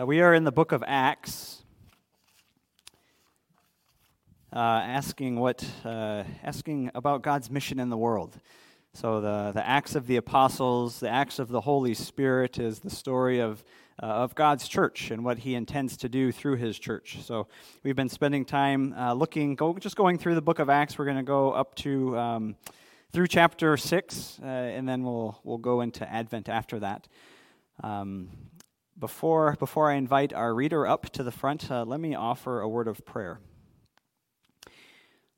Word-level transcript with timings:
Uh, 0.00 0.06
we 0.06 0.22
are 0.22 0.32
in 0.32 0.44
the 0.44 0.52
book 0.52 0.72
of 0.72 0.82
Acts, 0.86 1.64
uh, 4.50 4.58
asking 4.58 5.38
what, 5.38 5.66
uh, 5.84 6.24
asking 6.42 6.90
about 6.94 7.20
God's 7.20 7.50
mission 7.50 7.78
in 7.78 7.90
the 7.90 7.96
world. 7.98 8.40
So 8.94 9.20
the 9.20 9.52
the 9.54 9.68
Acts 9.68 9.94
of 9.94 10.06
the 10.06 10.16
Apostles, 10.16 11.00
the 11.00 11.10
Acts 11.10 11.38
of 11.38 11.48
the 11.48 11.60
Holy 11.60 11.92
Spirit, 11.92 12.58
is 12.58 12.78
the 12.78 12.88
story 12.88 13.40
of 13.40 13.62
uh, 14.02 14.06
of 14.06 14.34
God's 14.34 14.66
church 14.66 15.10
and 15.10 15.26
what 15.26 15.36
He 15.36 15.54
intends 15.54 15.98
to 15.98 16.08
do 16.08 16.32
through 16.32 16.56
His 16.56 16.78
church. 16.78 17.18
So 17.22 17.48
we've 17.82 17.94
been 17.96 18.08
spending 18.08 18.46
time 18.46 18.94
uh, 18.94 19.12
looking, 19.12 19.56
go, 19.56 19.74
just 19.74 19.96
going 19.96 20.16
through 20.16 20.36
the 20.36 20.42
book 20.42 20.58
of 20.58 20.70
Acts. 20.70 20.96
We're 20.96 21.04
going 21.04 21.18
to 21.18 21.22
go 21.22 21.50
up 21.50 21.74
to 21.76 22.16
um, 22.16 22.56
through 23.12 23.26
chapter 23.26 23.76
six, 23.76 24.40
uh, 24.42 24.46
and 24.46 24.88
then 24.88 25.02
we'll 25.02 25.38
we'll 25.44 25.58
go 25.58 25.82
into 25.82 26.10
Advent 26.10 26.48
after 26.48 26.80
that. 26.80 27.08
Um, 27.82 28.30
before, 29.02 29.56
before 29.58 29.90
I 29.90 29.94
invite 29.94 30.32
our 30.32 30.54
reader 30.54 30.86
up 30.86 31.10
to 31.10 31.24
the 31.24 31.32
front, 31.32 31.72
uh, 31.72 31.82
let 31.82 31.98
me 31.98 32.14
offer 32.14 32.60
a 32.60 32.68
word 32.68 32.86
of 32.86 33.04
prayer. 33.04 33.40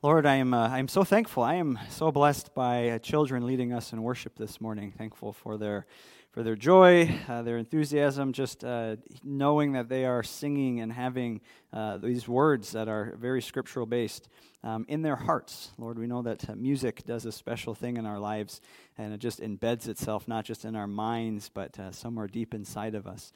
Lord, 0.03 0.27
I 0.27 0.35
am, 0.35 0.53
uh, 0.53 0.69
I 0.69 0.79
am 0.79 0.87
so 0.87 1.03
thankful. 1.03 1.43
I 1.43 1.55
am 1.55 1.79
so 1.89 2.13
blessed 2.13 2.55
by 2.55 2.91
uh, 2.91 2.99
children 2.99 3.47
leading 3.47 3.73
us 3.73 3.95
in 3.95 4.03
worship 4.03 4.37
this 4.37 4.61
morning. 4.61 4.93
Thankful 4.93 5.33
for 5.33 5.57
their, 5.57 5.87
for 6.35 6.43
their 6.43 6.57
joy, 6.57 7.09
uh, 7.29 7.43
their 7.43 7.59
enthusiasm, 7.59 8.33
just 8.33 8.65
uh, 8.65 8.97
knowing 9.23 9.71
that 9.75 9.89
they 9.89 10.05
are 10.05 10.25
singing 10.25 10.81
and 10.81 10.93
having 10.93 11.41
uh, 11.73 11.97
these 11.97 12.27
words 12.27 12.73
that 12.73 12.89
are 12.89 13.15
very 13.21 13.41
scriptural 13.41 13.87
based 13.87 14.29
um, 14.65 14.85
in 14.89 15.03
their 15.03 15.15
hearts. 15.15 15.71
Lord, 15.79 15.97
we 15.97 16.09
know 16.09 16.23
that 16.23 16.51
uh, 16.51 16.57
music 16.57 17.05
does 17.05 17.25
a 17.25 17.31
special 17.31 17.73
thing 17.73 17.99
in 17.99 18.05
our 18.05 18.19
lives, 18.19 18.61
and 18.99 19.15
it 19.15 19.19
just 19.19 19.41
embeds 19.41 19.87
itself 19.87 20.27
not 20.27 20.45
just 20.45 20.65
in 20.65 20.75
our 20.75 20.89
minds, 20.89 21.49
but 21.55 21.79
somewhere 21.93 22.27
deep 22.27 22.53
inside 22.53 22.97
of 22.97 23.07
us. 23.07 23.33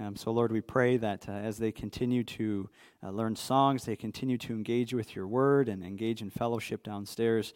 Um, 0.00 0.14
so, 0.14 0.30
Lord, 0.30 0.52
we 0.52 0.60
pray 0.60 0.96
that 0.96 1.28
uh, 1.28 1.32
as 1.32 1.58
they 1.58 1.72
continue 1.72 2.22
to 2.22 2.70
uh, 3.02 3.10
learn 3.10 3.34
songs, 3.34 3.84
they 3.84 3.96
continue 3.96 4.38
to 4.38 4.52
engage 4.52 4.94
with 4.94 5.16
your 5.16 5.26
word 5.26 5.68
and 5.68 5.84
engage 5.84 6.22
in 6.22 6.30
fellowship 6.30 6.84
downstairs, 6.84 7.52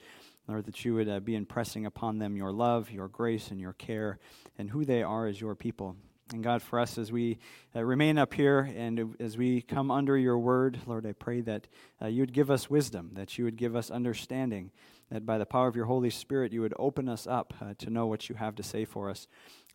Lord, 0.49 0.65
that 0.67 0.85
you 0.85 0.95
would 0.95 1.09
uh, 1.09 1.21
be 1.21 1.35
impressing 1.35 1.87
upon 1.87 2.19
them 2.19 2.37
your 2.37 2.53
love, 2.53 2.91
your 2.91 3.09
grace, 3.09 3.51
and 3.51 3.61
your 3.61 3.73
care, 3.75 4.19
and 4.59 4.71
who 4.71 4.85
they 4.85 5.03
are 5.03 5.27
as 5.27 5.41
your 5.41 5.55
people. 5.55 5.97
And 6.33 6.43
God, 6.43 6.63
for 6.63 6.79
us, 6.79 6.97
as 6.99 7.13
we 7.13 7.39
uh, 7.77 7.85
remain 7.85 8.17
up 8.17 8.33
here 8.33 8.61
and 8.61 9.17
as 9.21 9.37
we 9.37 9.61
come 9.61 9.91
under 9.91 10.17
your 10.17 10.39
word, 10.39 10.79
Lord, 10.87 11.07
I 11.07 11.13
pray 11.13 11.43
that 11.43 11.69
uh, 12.01 12.07
you 12.07 12.23
would 12.23 12.33
give 12.33 12.51
us 12.51 12.71
wisdom, 12.71 13.11
that 13.15 13.37
you 13.37 13.45
would 13.45 13.57
give 13.57 13.77
us 13.77 13.91
understanding, 13.91 14.71
that 15.11 15.27
by 15.27 15.37
the 15.37 15.45
power 15.45 15.69
of 15.69 15.77
your 15.77 15.85
Holy 15.85 16.11
Spirit, 16.11 16.53
you 16.53 16.63
would 16.63 16.75
open 16.79 17.09
us 17.09 17.27
up 17.27 17.53
uh, 17.61 17.75
to 17.79 17.91
know 17.91 18.07
what 18.07 18.29
you 18.29 18.35
have 18.37 18.55
to 18.57 18.63
say 18.63 18.85
for 18.85 19.11
us. 19.11 19.27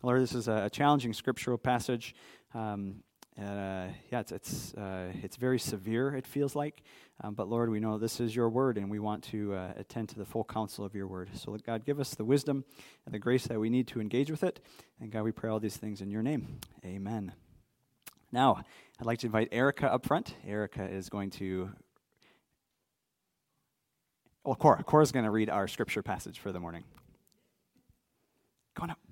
Lord, 0.02 0.20
this 0.20 0.34
is 0.34 0.48
a, 0.48 0.68
challenging 0.70 1.12
scriptural 1.12 1.58
passage. 1.58 2.14
Um, 2.54 3.02
uh, 3.40 3.86
yeah, 4.10 4.20
it's 4.20 4.32
it's, 4.32 4.74
uh, 4.74 5.12
it's 5.22 5.36
very 5.36 5.58
severe. 5.58 6.14
It 6.14 6.26
feels 6.26 6.56
like, 6.56 6.82
um, 7.22 7.34
but 7.34 7.48
Lord, 7.48 7.70
we 7.70 7.78
know 7.78 7.96
this 7.96 8.18
is 8.20 8.34
Your 8.34 8.48
word, 8.48 8.76
and 8.78 8.90
we 8.90 8.98
want 8.98 9.22
to 9.24 9.54
uh, 9.54 9.72
attend 9.76 10.08
to 10.10 10.18
the 10.18 10.24
full 10.24 10.44
counsel 10.44 10.84
of 10.84 10.94
Your 10.94 11.06
word. 11.06 11.30
So, 11.34 11.56
God, 11.64 11.84
give 11.84 12.00
us 12.00 12.14
the 12.14 12.24
wisdom 12.24 12.64
and 13.06 13.14
the 13.14 13.18
grace 13.18 13.46
that 13.46 13.60
we 13.60 13.70
need 13.70 13.86
to 13.88 14.00
engage 14.00 14.30
with 14.30 14.42
it. 14.42 14.60
And 15.00 15.12
God, 15.12 15.22
we 15.22 15.32
pray 15.32 15.50
all 15.50 15.60
these 15.60 15.76
things 15.76 16.00
in 16.00 16.10
Your 16.10 16.22
name. 16.22 16.58
Amen. 16.84 17.32
Now, 18.32 18.64
I'd 19.00 19.06
like 19.06 19.20
to 19.20 19.26
invite 19.26 19.48
Erica 19.52 19.92
up 19.92 20.04
front. 20.04 20.34
Erica 20.46 20.84
is 20.84 21.08
going 21.08 21.30
to. 21.30 21.70
Well, 24.44 24.56
Cora. 24.56 24.82
Cora's 24.82 25.12
going 25.12 25.24
to 25.24 25.30
read 25.30 25.48
our 25.48 25.68
scripture 25.68 26.02
passage 26.02 26.38
for 26.40 26.52
the 26.52 26.60
morning. 26.60 26.84
Go 28.74 28.84
on 28.84 28.90
up. 28.90 29.07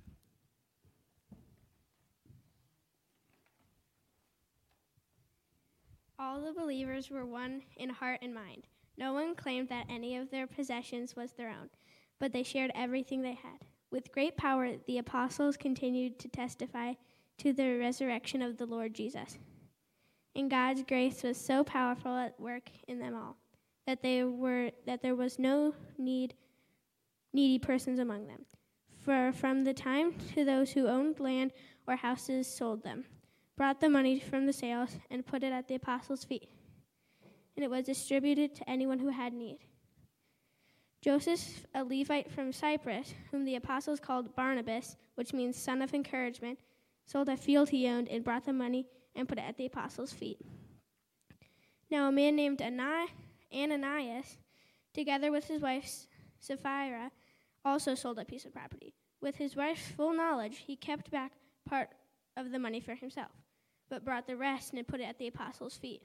All 6.26 6.40
the 6.40 6.52
believers 6.52 7.08
were 7.08 7.24
one 7.24 7.62
in 7.76 7.88
heart 7.88 8.18
and 8.20 8.34
mind. 8.34 8.66
No 8.98 9.12
one 9.12 9.36
claimed 9.36 9.68
that 9.68 9.86
any 9.88 10.16
of 10.16 10.28
their 10.28 10.48
possessions 10.48 11.14
was 11.14 11.30
their 11.30 11.50
own, 11.50 11.70
but 12.18 12.32
they 12.32 12.42
shared 12.42 12.72
everything 12.74 13.22
they 13.22 13.34
had. 13.34 13.64
With 13.92 14.10
great 14.10 14.36
power, 14.36 14.72
the 14.88 14.98
apostles 14.98 15.56
continued 15.56 16.18
to 16.18 16.28
testify 16.28 16.94
to 17.38 17.52
the 17.52 17.78
resurrection 17.78 18.42
of 18.42 18.56
the 18.56 18.66
Lord 18.66 18.92
Jesus. 18.92 19.38
And 20.34 20.50
God's 20.50 20.82
grace 20.82 21.22
was 21.22 21.36
so 21.36 21.62
powerful 21.62 22.16
at 22.16 22.40
work 22.40 22.70
in 22.88 22.98
them 22.98 23.14
all 23.14 23.36
that 23.86 24.02
they 24.02 24.24
were 24.24 24.72
that 24.84 25.02
there 25.02 25.14
was 25.14 25.38
no 25.38 25.76
need 25.96 26.34
needy 27.32 27.60
persons 27.60 28.00
among 28.00 28.26
them. 28.26 28.44
For 28.98 29.30
from 29.30 29.62
the 29.62 29.74
time 29.74 30.12
to 30.34 30.44
those 30.44 30.72
who 30.72 30.88
owned 30.88 31.20
land 31.20 31.52
or 31.86 31.94
houses 31.94 32.52
sold 32.52 32.82
them 32.82 33.04
brought 33.56 33.80
the 33.80 33.88
money 33.88 34.20
from 34.20 34.46
the 34.46 34.52
sales, 34.52 34.98
and 35.10 35.24
put 35.24 35.42
it 35.42 35.52
at 35.52 35.66
the 35.66 35.74
apostles' 35.74 36.24
feet. 36.24 36.50
And 37.56 37.64
it 37.64 37.70
was 37.70 37.86
distributed 37.86 38.54
to 38.56 38.68
anyone 38.68 38.98
who 38.98 39.08
had 39.08 39.32
need. 39.32 39.60
Joseph, 41.00 41.64
a 41.74 41.82
Levite 41.82 42.30
from 42.30 42.52
Cyprus, 42.52 43.14
whom 43.30 43.44
the 43.44 43.54
apostles 43.54 44.00
called 44.00 44.34
Barnabas, 44.34 44.96
which 45.14 45.32
means 45.32 45.56
son 45.56 45.80
of 45.80 45.94
encouragement, 45.94 46.58
sold 47.06 47.28
a 47.28 47.36
field 47.36 47.70
he 47.70 47.88
owned 47.88 48.08
and 48.08 48.24
brought 48.24 48.44
the 48.44 48.52
money 48.52 48.86
and 49.14 49.28
put 49.28 49.38
it 49.38 49.44
at 49.48 49.56
the 49.56 49.66
apostles' 49.66 50.12
feet. 50.12 50.38
Now, 51.90 52.08
a 52.08 52.12
man 52.12 52.36
named 52.36 52.60
Ananias, 52.60 54.36
together 54.92 55.30
with 55.30 55.46
his 55.46 55.62
wife 55.62 56.06
Sapphira, 56.40 57.10
also 57.64 57.94
sold 57.94 58.18
a 58.18 58.24
piece 58.24 58.44
of 58.44 58.52
property. 58.52 58.94
With 59.22 59.36
his 59.36 59.56
wife's 59.56 59.86
full 59.88 60.12
knowledge, 60.12 60.64
he 60.66 60.76
kept 60.76 61.10
back 61.10 61.32
part 61.64 61.90
of 62.36 62.50
the 62.50 62.58
money 62.58 62.80
for 62.80 62.94
himself 62.94 63.30
but 63.88 64.04
brought 64.04 64.26
the 64.26 64.36
rest 64.36 64.72
and 64.72 64.86
put 64.86 65.00
it 65.00 65.04
at 65.04 65.18
the 65.18 65.28
apostles' 65.28 65.76
feet. 65.76 66.02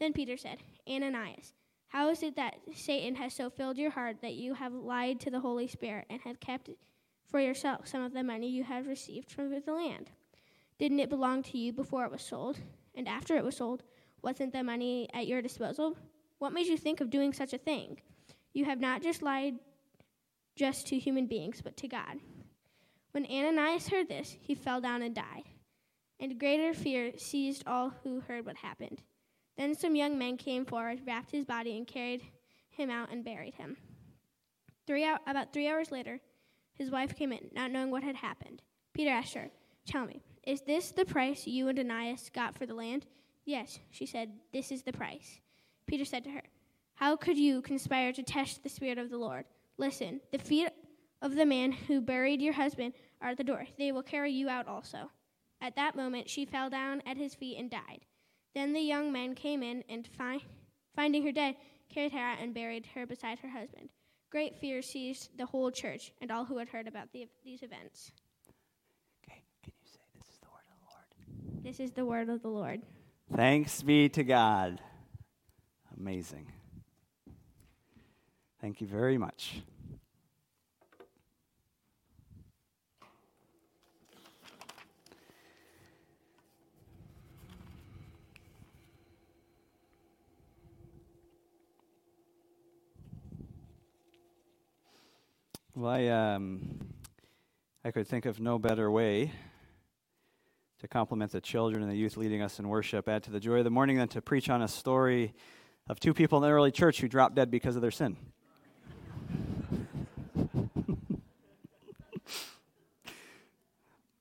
Then 0.00 0.12
Peter 0.12 0.36
said, 0.36 0.58
Ananias, 0.88 1.54
how 1.88 2.10
is 2.10 2.22
it 2.22 2.36
that 2.36 2.56
Satan 2.74 3.14
has 3.16 3.34
so 3.34 3.50
filled 3.50 3.78
your 3.78 3.90
heart 3.90 4.20
that 4.22 4.34
you 4.34 4.54
have 4.54 4.72
lied 4.72 5.20
to 5.20 5.30
the 5.30 5.40
Holy 5.40 5.66
Spirit 5.66 6.06
and 6.08 6.20
have 6.22 6.40
kept 6.40 6.70
for 7.30 7.40
yourself 7.40 7.88
some 7.88 8.02
of 8.02 8.12
the 8.12 8.22
money 8.22 8.48
you 8.48 8.64
have 8.64 8.86
received 8.86 9.30
from 9.30 9.50
the 9.50 9.72
land? 9.72 10.10
Didn't 10.78 11.00
it 11.00 11.10
belong 11.10 11.42
to 11.44 11.58
you 11.58 11.72
before 11.72 12.04
it 12.04 12.12
was 12.12 12.22
sold? 12.22 12.58
And 12.94 13.08
after 13.08 13.36
it 13.36 13.44
was 13.44 13.56
sold, 13.56 13.82
wasn't 14.22 14.52
the 14.52 14.62
money 14.62 15.08
at 15.14 15.26
your 15.26 15.42
disposal? 15.42 15.96
What 16.38 16.52
made 16.52 16.66
you 16.66 16.76
think 16.76 17.00
of 17.00 17.10
doing 17.10 17.32
such 17.32 17.52
a 17.52 17.58
thing? 17.58 18.00
You 18.52 18.64
have 18.64 18.80
not 18.80 19.02
just 19.02 19.22
lied 19.22 19.54
just 20.56 20.86
to 20.88 20.98
human 20.98 21.26
beings, 21.26 21.60
but 21.62 21.76
to 21.78 21.88
God. 21.88 22.18
When 23.12 23.26
Ananias 23.26 23.88
heard 23.88 24.08
this, 24.08 24.36
he 24.40 24.54
fell 24.54 24.80
down 24.80 25.02
and 25.02 25.14
died 25.14 25.44
and 26.20 26.38
greater 26.38 26.74
fear 26.74 27.12
seized 27.16 27.64
all 27.66 27.92
who 28.02 28.20
heard 28.20 28.46
what 28.46 28.56
happened. 28.56 29.02
Then 29.56 29.74
some 29.74 29.96
young 29.96 30.18
men 30.18 30.36
came 30.36 30.64
forward, 30.64 31.00
wrapped 31.06 31.30
his 31.30 31.44
body, 31.44 31.76
and 31.76 31.86
carried 31.86 32.22
him 32.70 32.90
out 32.90 33.10
and 33.10 33.24
buried 33.24 33.54
him. 33.54 33.76
Three 34.86 35.06
about 35.26 35.52
three 35.52 35.68
hours 35.68 35.90
later, 35.90 36.20
his 36.74 36.90
wife 36.90 37.14
came 37.14 37.32
in, 37.32 37.50
not 37.52 37.70
knowing 37.70 37.90
what 37.90 38.04
had 38.04 38.16
happened. 38.16 38.62
Peter 38.94 39.10
asked 39.10 39.34
her, 39.34 39.50
Tell 39.84 40.06
me, 40.06 40.22
is 40.44 40.60
this 40.62 40.92
the 40.92 41.04
price 41.04 41.46
you 41.46 41.68
and 41.68 41.78
Ananias 41.78 42.30
got 42.32 42.56
for 42.56 42.66
the 42.66 42.74
land? 42.74 43.06
Yes, 43.44 43.78
she 43.90 44.06
said, 44.06 44.30
This 44.52 44.70
is 44.70 44.82
the 44.82 44.92
price. 44.92 45.40
Peter 45.86 46.04
said 46.04 46.24
to 46.24 46.30
her, 46.30 46.42
How 46.94 47.16
could 47.16 47.36
you 47.36 47.62
conspire 47.62 48.12
to 48.12 48.22
test 48.22 48.62
the 48.62 48.68
Spirit 48.68 48.98
of 48.98 49.10
the 49.10 49.18
Lord? 49.18 49.44
Listen, 49.76 50.20
the 50.30 50.38
feet 50.38 50.68
of 51.20 51.34
the 51.34 51.46
man 51.46 51.72
who 51.72 52.00
buried 52.00 52.40
your 52.40 52.52
husband 52.52 52.94
are 53.20 53.30
at 53.30 53.36
the 53.36 53.44
door. 53.44 53.66
They 53.78 53.92
will 53.92 54.02
carry 54.02 54.32
you 54.32 54.48
out 54.48 54.68
also. 54.68 55.10
At 55.60 55.76
that 55.76 55.96
moment, 55.96 56.30
she 56.30 56.44
fell 56.44 56.70
down 56.70 57.02
at 57.04 57.16
his 57.16 57.34
feet 57.34 57.58
and 57.58 57.70
died. 57.70 58.00
Then 58.54 58.72
the 58.72 58.80
young 58.80 59.12
men 59.12 59.34
came 59.34 59.62
in 59.62 59.84
and, 59.88 60.06
fi- 60.06 60.44
finding 60.94 61.24
her 61.24 61.32
dead, 61.32 61.56
carried 61.92 62.12
her 62.12 62.18
out 62.18 62.38
and 62.40 62.54
buried 62.54 62.86
her 62.94 63.06
beside 63.06 63.38
her 63.40 63.48
husband. 63.48 63.88
Great 64.30 64.58
fear 64.58 64.82
seized 64.82 65.36
the 65.36 65.46
whole 65.46 65.70
church 65.70 66.12
and 66.20 66.30
all 66.30 66.44
who 66.44 66.58
had 66.58 66.68
heard 66.68 66.86
about 66.86 67.12
the, 67.12 67.26
these 67.44 67.62
events. 67.62 68.12
Okay, 69.24 69.42
can 69.62 69.72
you 69.80 69.86
say 69.86 70.00
this 70.18 70.28
is 70.28 70.38
the 70.40 70.48
word 70.48 70.64
of 70.70 70.78
the 70.80 70.86
Lord? 70.92 71.64
This 71.64 71.80
is 71.80 71.92
the 71.92 72.04
word 72.04 72.28
of 72.28 72.42
the 72.42 72.48
Lord. 72.48 72.82
Thanks 73.34 73.82
be 73.82 74.08
to 74.10 74.24
God. 74.24 74.80
Amazing. 75.96 76.52
Thank 78.60 78.80
you 78.80 78.86
very 78.86 79.18
much. 79.18 79.62
Well, 95.78 95.92
I, 95.92 96.08
um, 96.08 96.80
I 97.84 97.92
could 97.92 98.08
think 98.08 98.26
of 98.26 98.40
no 98.40 98.58
better 98.58 98.90
way 98.90 99.30
to 100.80 100.88
compliment 100.88 101.30
the 101.30 101.40
children 101.40 101.84
and 101.84 101.92
the 101.92 101.94
youth 101.96 102.16
leading 102.16 102.42
us 102.42 102.58
in 102.58 102.68
worship, 102.68 103.08
add 103.08 103.22
to 103.22 103.30
the 103.30 103.38
joy 103.38 103.58
of 103.58 103.64
the 103.64 103.70
morning, 103.70 103.96
than 103.98 104.08
to 104.08 104.20
preach 104.20 104.50
on 104.50 104.60
a 104.60 104.66
story 104.66 105.34
of 105.88 106.00
two 106.00 106.12
people 106.12 106.36
in 106.38 106.42
the 106.42 106.48
early 106.50 106.72
church 106.72 107.00
who 107.00 107.06
dropped 107.06 107.36
dead 107.36 107.48
because 107.52 107.76
of 107.76 107.82
their 107.82 107.92
sin. 107.92 108.16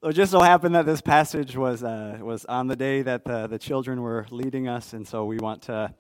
it 0.04 0.14
just 0.14 0.32
so 0.32 0.42
happened 0.42 0.76
that 0.76 0.86
this 0.86 1.02
passage 1.02 1.58
was 1.58 1.84
uh, 1.84 2.20
was 2.22 2.46
on 2.46 2.68
the 2.68 2.76
day 2.76 3.02
that 3.02 3.26
the, 3.26 3.48
the 3.48 3.58
children 3.58 4.04
were 4.04 4.28
leading 4.30 4.68
us, 4.68 4.94
and 4.94 5.08
so 5.08 5.26
we 5.26 5.38
want 5.38 5.64
to 5.64 5.92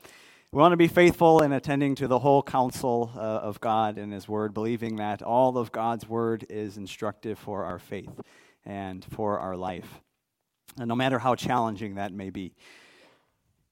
we 0.53 0.59
want 0.59 0.71
to 0.71 0.77
be 0.77 0.87
faithful 0.87 1.41
in 1.41 1.51
attending 1.51 1.93
to 1.95 2.07
the 2.07 2.19
whole 2.19 2.41
counsel 2.41 3.11
uh, 3.15 3.19
of 3.19 3.59
God 3.59 3.97
and 3.97 4.13
His 4.13 4.29
Word, 4.29 4.53
believing 4.53 4.95
that 4.95 5.21
all 5.21 5.57
of 5.57 5.73
God's 5.73 6.07
Word 6.07 6.45
is 6.49 6.77
instructive 6.77 7.37
for 7.37 7.65
our 7.65 7.79
faith 7.79 8.21
and 8.65 9.03
for 9.03 9.39
our 9.39 9.57
life, 9.57 9.99
and 10.79 10.87
no 10.87 10.95
matter 10.95 11.19
how 11.19 11.35
challenging 11.35 11.95
that 11.95 12.13
may 12.13 12.29
be. 12.29 12.55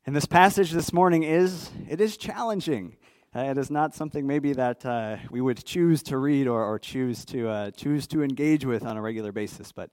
And 0.05 0.13
this 0.13 0.25
passage 0.25 0.71
this 0.71 0.91
morning 0.91 1.23
is 1.23 1.71
it 1.89 2.01
is 2.01 2.17
challenging. 2.17 2.97
Uh, 3.33 3.51
it 3.51 3.57
is 3.57 3.71
not 3.71 3.95
something 3.95 4.27
maybe 4.27 4.51
that 4.51 4.85
uh, 4.85 5.15
we 5.31 5.39
would 5.39 5.63
choose 5.63 6.03
to 6.03 6.17
read 6.17 6.45
or, 6.45 6.61
or 6.61 6.77
choose 6.77 7.23
to 7.25 7.47
uh, 7.47 7.71
choose 7.71 8.05
to 8.07 8.21
engage 8.21 8.65
with 8.65 8.85
on 8.85 8.97
a 8.97 9.01
regular 9.01 9.31
basis, 9.31 9.71
but 9.71 9.89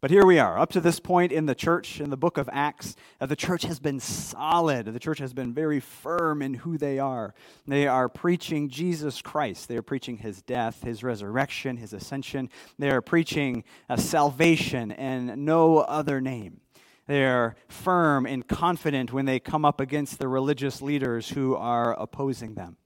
but 0.00 0.10
here 0.10 0.24
we 0.24 0.38
are. 0.38 0.58
Up 0.58 0.70
to 0.72 0.80
this 0.80 1.00
point 1.00 1.32
in 1.32 1.46
the 1.46 1.54
church, 1.54 2.00
in 2.00 2.10
the 2.10 2.16
book 2.16 2.38
of 2.38 2.48
Acts, 2.52 2.94
uh, 3.20 3.26
the 3.26 3.34
church 3.34 3.62
has 3.62 3.80
been 3.80 3.98
solid. 3.98 4.86
The 4.86 4.98
church 4.98 5.18
has 5.18 5.32
been 5.32 5.52
very 5.52 5.80
firm 5.80 6.40
in 6.40 6.54
who 6.54 6.78
they 6.78 6.98
are. 6.98 7.34
They 7.66 7.86
are 7.86 8.08
preaching 8.08 8.68
Jesus 8.68 9.20
Christ. 9.20 9.68
They 9.68 9.76
are 9.76 9.82
preaching 9.82 10.18
his 10.18 10.42
death, 10.42 10.82
his 10.82 11.02
resurrection, 11.02 11.76
his 11.76 11.92
ascension. 11.92 12.48
They 12.78 12.90
are 12.90 13.02
preaching 13.02 13.64
uh, 13.88 13.96
salvation 13.96 14.92
and 14.92 15.44
no 15.44 15.78
other 15.78 16.20
name. 16.20 16.60
They 17.08 17.24
are 17.24 17.56
firm 17.68 18.26
and 18.26 18.46
confident 18.46 19.12
when 19.12 19.24
they 19.24 19.40
come 19.40 19.64
up 19.64 19.80
against 19.80 20.18
the 20.18 20.28
religious 20.28 20.82
leaders 20.82 21.30
who 21.30 21.56
are 21.56 21.98
opposing 21.98 22.54
them. 22.54 22.76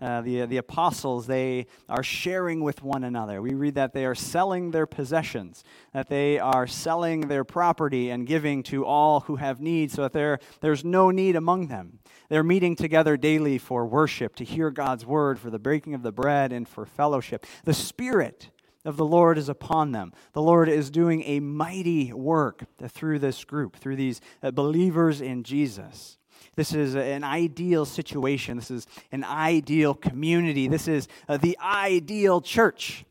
Uh, 0.00 0.22
the, 0.22 0.46
the 0.46 0.56
apostles, 0.56 1.26
they 1.26 1.66
are 1.88 2.02
sharing 2.02 2.62
with 2.62 2.82
one 2.82 3.04
another. 3.04 3.42
We 3.42 3.54
read 3.54 3.74
that 3.74 3.92
they 3.92 4.06
are 4.06 4.14
selling 4.14 4.70
their 4.70 4.86
possessions, 4.86 5.62
that 5.92 6.08
they 6.08 6.38
are 6.38 6.66
selling 6.66 7.28
their 7.28 7.44
property 7.44 8.08
and 8.08 8.26
giving 8.26 8.62
to 8.64 8.86
all 8.86 9.20
who 9.20 9.36
have 9.36 9.60
need, 9.60 9.90
so 9.90 10.02
that 10.02 10.12
there, 10.12 10.38
there's 10.60 10.84
no 10.84 11.10
need 11.10 11.36
among 11.36 11.66
them. 11.66 11.98
They're 12.30 12.42
meeting 12.42 12.76
together 12.76 13.16
daily 13.16 13.58
for 13.58 13.84
worship, 13.84 14.36
to 14.36 14.44
hear 14.44 14.70
God's 14.70 15.04
word, 15.04 15.38
for 15.38 15.50
the 15.50 15.58
breaking 15.58 15.94
of 15.94 16.02
the 16.02 16.12
bread, 16.12 16.52
and 16.52 16.66
for 16.66 16.86
fellowship. 16.86 17.44
The 17.64 17.74
Spirit 17.74 18.50
of 18.84 18.96
the 18.96 19.04
Lord 19.04 19.36
is 19.36 19.48
upon 19.48 19.92
them. 19.92 20.12
The 20.32 20.40
Lord 20.40 20.68
is 20.68 20.90
doing 20.90 21.22
a 21.24 21.40
mighty 21.40 22.12
work 22.12 22.64
through 22.88 23.18
this 23.18 23.44
group, 23.44 23.76
through 23.76 23.96
these 23.96 24.20
uh, 24.42 24.50
believers 24.50 25.20
in 25.20 25.42
Jesus. 25.42 26.16
This 26.56 26.74
is 26.74 26.94
an 26.94 27.24
ideal 27.24 27.84
situation. 27.84 28.56
This 28.56 28.70
is 28.70 28.86
an 29.12 29.24
ideal 29.24 29.94
community. 29.94 30.68
This 30.68 30.88
is 30.88 31.08
uh, 31.28 31.36
the 31.36 31.58
ideal 31.60 32.40
church. 32.40 33.04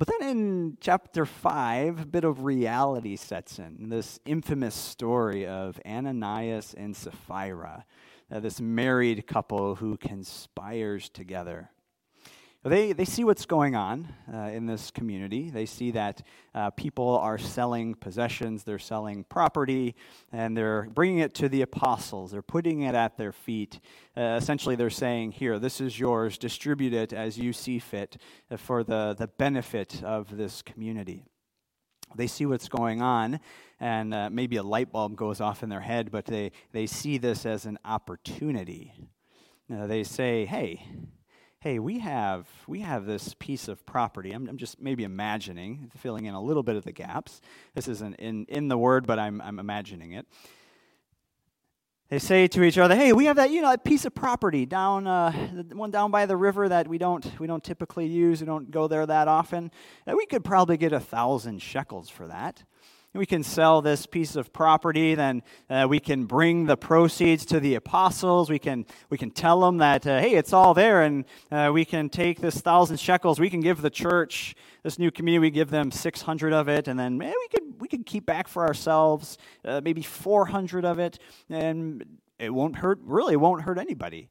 But 0.00 0.08
then 0.08 0.30
in 0.30 0.78
chapter 0.80 1.26
5, 1.26 2.00
a 2.00 2.06
bit 2.06 2.24
of 2.24 2.44
reality 2.44 3.16
sets 3.16 3.58
in. 3.58 3.90
This 3.90 4.18
infamous 4.24 4.74
story 4.74 5.46
of 5.46 5.78
Ananias 5.84 6.74
and 6.74 6.96
Sapphira, 6.96 7.84
uh, 8.32 8.40
this 8.40 8.62
married 8.62 9.26
couple 9.26 9.74
who 9.74 9.98
conspires 9.98 11.10
together. 11.10 11.70
They, 12.62 12.92
they 12.92 13.06
see 13.06 13.24
what's 13.24 13.46
going 13.46 13.74
on 13.74 14.12
uh, 14.30 14.50
in 14.52 14.66
this 14.66 14.90
community. 14.90 15.48
They 15.48 15.64
see 15.64 15.92
that 15.92 16.20
uh, 16.54 16.68
people 16.68 17.16
are 17.16 17.38
selling 17.38 17.94
possessions, 17.94 18.64
they're 18.64 18.78
selling 18.78 19.24
property, 19.24 19.94
and 20.30 20.54
they're 20.54 20.82
bringing 20.92 21.20
it 21.20 21.32
to 21.36 21.48
the 21.48 21.62
apostles. 21.62 22.32
They're 22.32 22.42
putting 22.42 22.82
it 22.82 22.94
at 22.94 23.16
their 23.16 23.32
feet. 23.32 23.80
Uh, 24.14 24.36
essentially, 24.38 24.76
they're 24.76 24.90
saying, 24.90 25.32
Here, 25.32 25.58
this 25.58 25.80
is 25.80 25.98
yours, 25.98 26.36
distribute 26.36 26.92
it 26.92 27.14
as 27.14 27.38
you 27.38 27.54
see 27.54 27.78
fit 27.78 28.18
uh, 28.50 28.58
for 28.58 28.84
the, 28.84 29.16
the 29.18 29.28
benefit 29.28 30.02
of 30.04 30.36
this 30.36 30.60
community. 30.60 31.24
They 32.14 32.26
see 32.26 32.44
what's 32.44 32.68
going 32.68 33.00
on, 33.00 33.40
and 33.78 34.12
uh, 34.12 34.28
maybe 34.28 34.56
a 34.56 34.62
light 34.62 34.92
bulb 34.92 35.16
goes 35.16 35.40
off 35.40 35.62
in 35.62 35.70
their 35.70 35.80
head, 35.80 36.10
but 36.10 36.26
they, 36.26 36.52
they 36.72 36.84
see 36.84 37.16
this 37.16 37.46
as 37.46 37.64
an 37.64 37.78
opportunity. 37.86 38.92
Uh, 39.72 39.86
they 39.86 40.04
say, 40.04 40.44
Hey, 40.44 40.84
hey, 41.60 41.78
we 41.78 41.98
have 41.98 42.48
we 42.66 42.80
have 42.80 43.04
this 43.04 43.34
piece 43.38 43.68
of 43.68 43.84
property. 43.84 44.32
I'm, 44.32 44.48
I'm, 44.48 44.56
just 44.56 44.80
maybe 44.80 45.04
imagining, 45.04 45.90
filling 45.98 46.24
in 46.24 46.34
a 46.34 46.40
little 46.40 46.62
bit 46.62 46.76
of 46.76 46.84
the 46.84 46.92
gaps. 46.92 47.42
This 47.74 47.86
isn't 47.86 48.14
in, 48.14 48.46
in 48.46 48.68
the 48.68 48.78
word, 48.78 49.06
but 49.06 49.18
I'm, 49.18 49.42
I'm 49.42 49.58
imagining 49.58 50.12
it. 50.12 50.26
They 52.08 52.18
say 52.18 52.48
to 52.48 52.64
each 52.64 52.78
other, 52.78 52.96
"Hey, 52.96 53.12
we 53.12 53.26
have 53.26 53.36
that 53.36 53.50
you 53.50 53.60
know 53.60 53.70
that 53.70 53.84
piece 53.84 54.04
of 54.04 54.14
property 54.14 54.66
down 54.66 55.06
uh, 55.06 55.32
one 55.72 55.90
down 55.90 56.10
by 56.10 56.26
the 56.26 56.36
river 56.36 56.68
that 56.68 56.88
we 56.88 56.98
don't 56.98 57.38
we 57.38 57.46
don't 57.46 57.62
typically 57.62 58.06
use. 58.06 58.40
We 58.40 58.46
don't 58.46 58.70
go 58.70 58.88
there 58.88 59.06
that 59.06 59.28
often. 59.28 59.70
We 60.06 60.26
could 60.26 60.42
probably 60.42 60.76
get 60.76 60.92
a 60.92 60.98
thousand 60.98 61.60
shekels 61.62 62.08
for 62.08 62.26
that." 62.26 62.64
We 63.12 63.26
can 63.26 63.42
sell 63.42 63.82
this 63.82 64.06
piece 64.06 64.36
of 64.36 64.52
property 64.52 65.14
then 65.16 65.42
uh, 65.68 65.86
we 65.88 65.98
can 65.98 66.26
bring 66.26 66.66
the 66.66 66.76
proceeds 66.76 67.44
to 67.46 67.58
the 67.58 67.74
apostles. 67.74 68.48
We 68.48 68.58
can 68.58 68.86
we 69.08 69.18
can 69.18 69.30
tell 69.30 69.60
them 69.60 69.78
that 69.78 70.06
uh, 70.06 70.20
hey 70.20 70.34
it's 70.34 70.52
all 70.52 70.74
there 70.74 71.02
and 71.02 71.24
uh, 71.50 71.70
we 71.72 71.84
can 71.84 72.08
take 72.08 72.40
this 72.40 72.60
thousand 72.60 72.98
shekels. 72.98 73.40
We 73.40 73.50
can 73.50 73.60
give 73.60 73.82
the 73.82 73.90
church 73.90 74.54
this 74.82 74.98
new 74.98 75.10
community 75.10 75.40
we 75.40 75.50
give 75.50 75.70
them 75.70 75.90
600 75.90 76.52
of 76.52 76.68
it 76.68 76.88
and 76.88 76.98
then 76.98 77.18
man, 77.18 77.34
we 77.36 77.48
could 77.48 77.80
we 77.80 77.88
could 77.88 78.06
keep 78.06 78.26
back 78.26 78.46
for 78.46 78.66
ourselves 78.66 79.38
uh, 79.64 79.80
maybe 79.82 80.02
400 80.02 80.84
of 80.84 80.98
it 80.98 81.18
and 81.48 82.04
it 82.38 82.54
won't 82.54 82.76
hurt 82.76 83.00
really 83.02 83.34
it 83.34 83.40
won't 83.40 83.62
hurt 83.62 83.78
anybody 83.78 84.30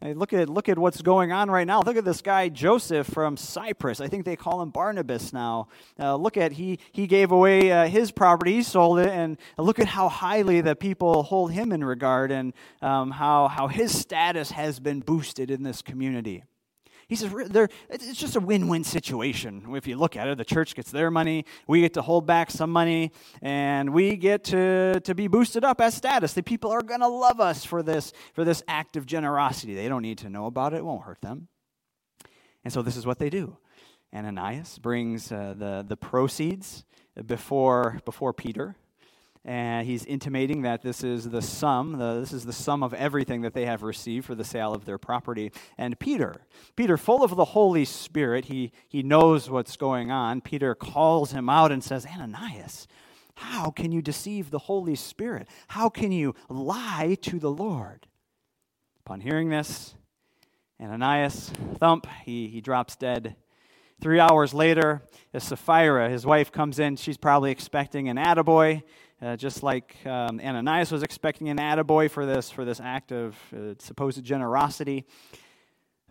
Hey, 0.00 0.14
look 0.14 0.32
at 0.32 0.48
look 0.48 0.68
at 0.68 0.78
what's 0.78 1.02
going 1.02 1.32
on 1.32 1.50
right 1.50 1.66
now. 1.66 1.80
Look 1.82 1.96
at 1.96 2.04
this 2.04 2.22
guy 2.22 2.50
Joseph 2.50 3.04
from 3.08 3.36
Cyprus. 3.36 4.00
I 4.00 4.06
think 4.06 4.24
they 4.24 4.36
call 4.36 4.62
him 4.62 4.70
Barnabas 4.70 5.32
now. 5.32 5.66
Uh, 5.98 6.14
look 6.14 6.36
at 6.36 6.52
he 6.52 6.78
he 6.92 7.08
gave 7.08 7.32
away 7.32 7.72
uh, 7.72 7.88
his 7.88 8.12
property, 8.12 8.52
he 8.52 8.62
sold 8.62 9.00
it, 9.00 9.08
and 9.08 9.36
look 9.58 9.80
at 9.80 9.88
how 9.88 10.08
highly 10.08 10.60
the 10.60 10.76
people 10.76 11.24
hold 11.24 11.50
him 11.50 11.72
in 11.72 11.82
regard, 11.82 12.30
and 12.30 12.54
um, 12.80 13.10
how 13.10 13.48
how 13.48 13.66
his 13.66 13.98
status 13.98 14.52
has 14.52 14.78
been 14.78 15.00
boosted 15.00 15.50
in 15.50 15.64
this 15.64 15.82
community. 15.82 16.44
He 17.08 17.16
says 17.16 17.32
it's 17.88 18.18
just 18.18 18.36
a 18.36 18.40
win 18.40 18.68
win 18.68 18.84
situation. 18.84 19.64
If 19.74 19.86
you 19.86 19.96
look 19.96 20.14
at 20.14 20.28
it, 20.28 20.36
the 20.36 20.44
church 20.44 20.74
gets 20.74 20.90
their 20.90 21.10
money, 21.10 21.46
we 21.66 21.80
get 21.80 21.94
to 21.94 22.02
hold 22.02 22.26
back 22.26 22.50
some 22.50 22.70
money, 22.70 23.12
and 23.40 23.94
we 23.94 24.16
get 24.16 24.44
to, 24.44 25.00
to 25.00 25.14
be 25.14 25.26
boosted 25.26 25.64
up 25.64 25.80
as 25.80 25.94
status. 25.94 26.34
The 26.34 26.42
people 26.42 26.70
are 26.70 26.82
going 26.82 27.00
to 27.00 27.08
love 27.08 27.40
us 27.40 27.64
for 27.64 27.82
this, 27.82 28.12
for 28.34 28.44
this 28.44 28.62
act 28.68 28.96
of 28.96 29.06
generosity. 29.06 29.74
They 29.74 29.88
don't 29.88 30.02
need 30.02 30.18
to 30.18 30.28
know 30.28 30.44
about 30.44 30.74
it, 30.74 30.78
it 30.78 30.84
won't 30.84 31.04
hurt 31.04 31.22
them. 31.22 31.48
And 32.62 32.72
so 32.72 32.82
this 32.82 32.96
is 32.96 33.06
what 33.06 33.18
they 33.18 33.30
do. 33.30 33.56
Ananias 34.14 34.78
brings 34.78 35.32
uh, 35.32 35.54
the, 35.56 35.84
the 35.88 35.96
proceeds 35.96 36.84
before, 37.26 38.02
before 38.04 38.34
Peter 38.34 38.76
and 39.48 39.86
he's 39.86 40.04
intimating 40.04 40.60
that 40.60 40.82
this 40.82 41.02
is 41.02 41.30
the 41.30 41.40
sum, 41.40 41.96
the, 41.96 42.20
this 42.20 42.34
is 42.34 42.44
the 42.44 42.52
sum 42.52 42.82
of 42.82 42.92
everything 42.92 43.40
that 43.40 43.54
they 43.54 43.64
have 43.64 43.82
received 43.82 44.26
for 44.26 44.34
the 44.34 44.44
sale 44.44 44.74
of 44.74 44.84
their 44.84 44.98
property. 44.98 45.52
And 45.78 45.98
Peter, 45.98 46.42
Peter, 46.76 46.98
full 46.98 47.24
of 47.24 47.34
the 47.34 47.46
Holy 47.46 47.86
Spirit, 47.86 48.44
he, 48.44 48.72
he 48.86 49.02
knows 49.02 49.48
what's 49.48 49.78
going 49.78 50.10
on. 50.10 50.42
Peter 50.42 50.74
calls 50.74 51.32
him 51.32 51.48
out 51.48 51.72
and 51.72 51.82
says, 51.82 52.04
Ananias, 52.04 52.86
how 53.36 53.70
can 53.70 53.90
you 53.90 54.02
deceive 54.02 54.50
the 54.50 54.58
Holy 54.58 54.94
Spirit? 54.94 55.48
How 55.68 55.88
can 55.88 56.12
you 56.12 56.34
lie 56.50 57.16
to 57.22 57.38
the 57.38 57.50
Lord? 57.50 58.06
Upon 59.06 59.22
hearing 59.22 59.48
this, 59.48 59.94
Ananias, 60.78 61.50
thump, 61.78 62.06
he, 62.26 62.48
he 62.48 62.60
drops 62.60 62.96
dead. 62.96 63.34
Three 63.98 64.20
hours 64.20 64.52
later, 64.52 65.02
Sapphira, 65.36 66.10
his 66.10 66.26
wife, 66.26 66.52
comes 66.52 66.78
in. 66.78 66.96
She's 66.96 67.16
probably 67.16 67.50
expecting 67.50 68.10
an 68.10 68.18
attaboy 68.18 68.82
uh, 69.20 69.36
just 69.36 69.62
like 69.62 69.96
um, 70.06 70.40
Ananias 70.40 70.92
was 70.92 71.02
expecting 71.02 71.48
an 71.48 71.58
attaboy 71.58 72.10
for 72.10 72.24
this, 72.24 72.50
for 72.50 72.64
this 72.64 72.80
act 72.80 73.12
of 73.12 73.36
uh, 73.54 73.74
supposed 73.78 74.22
generosity. 74.22 75.04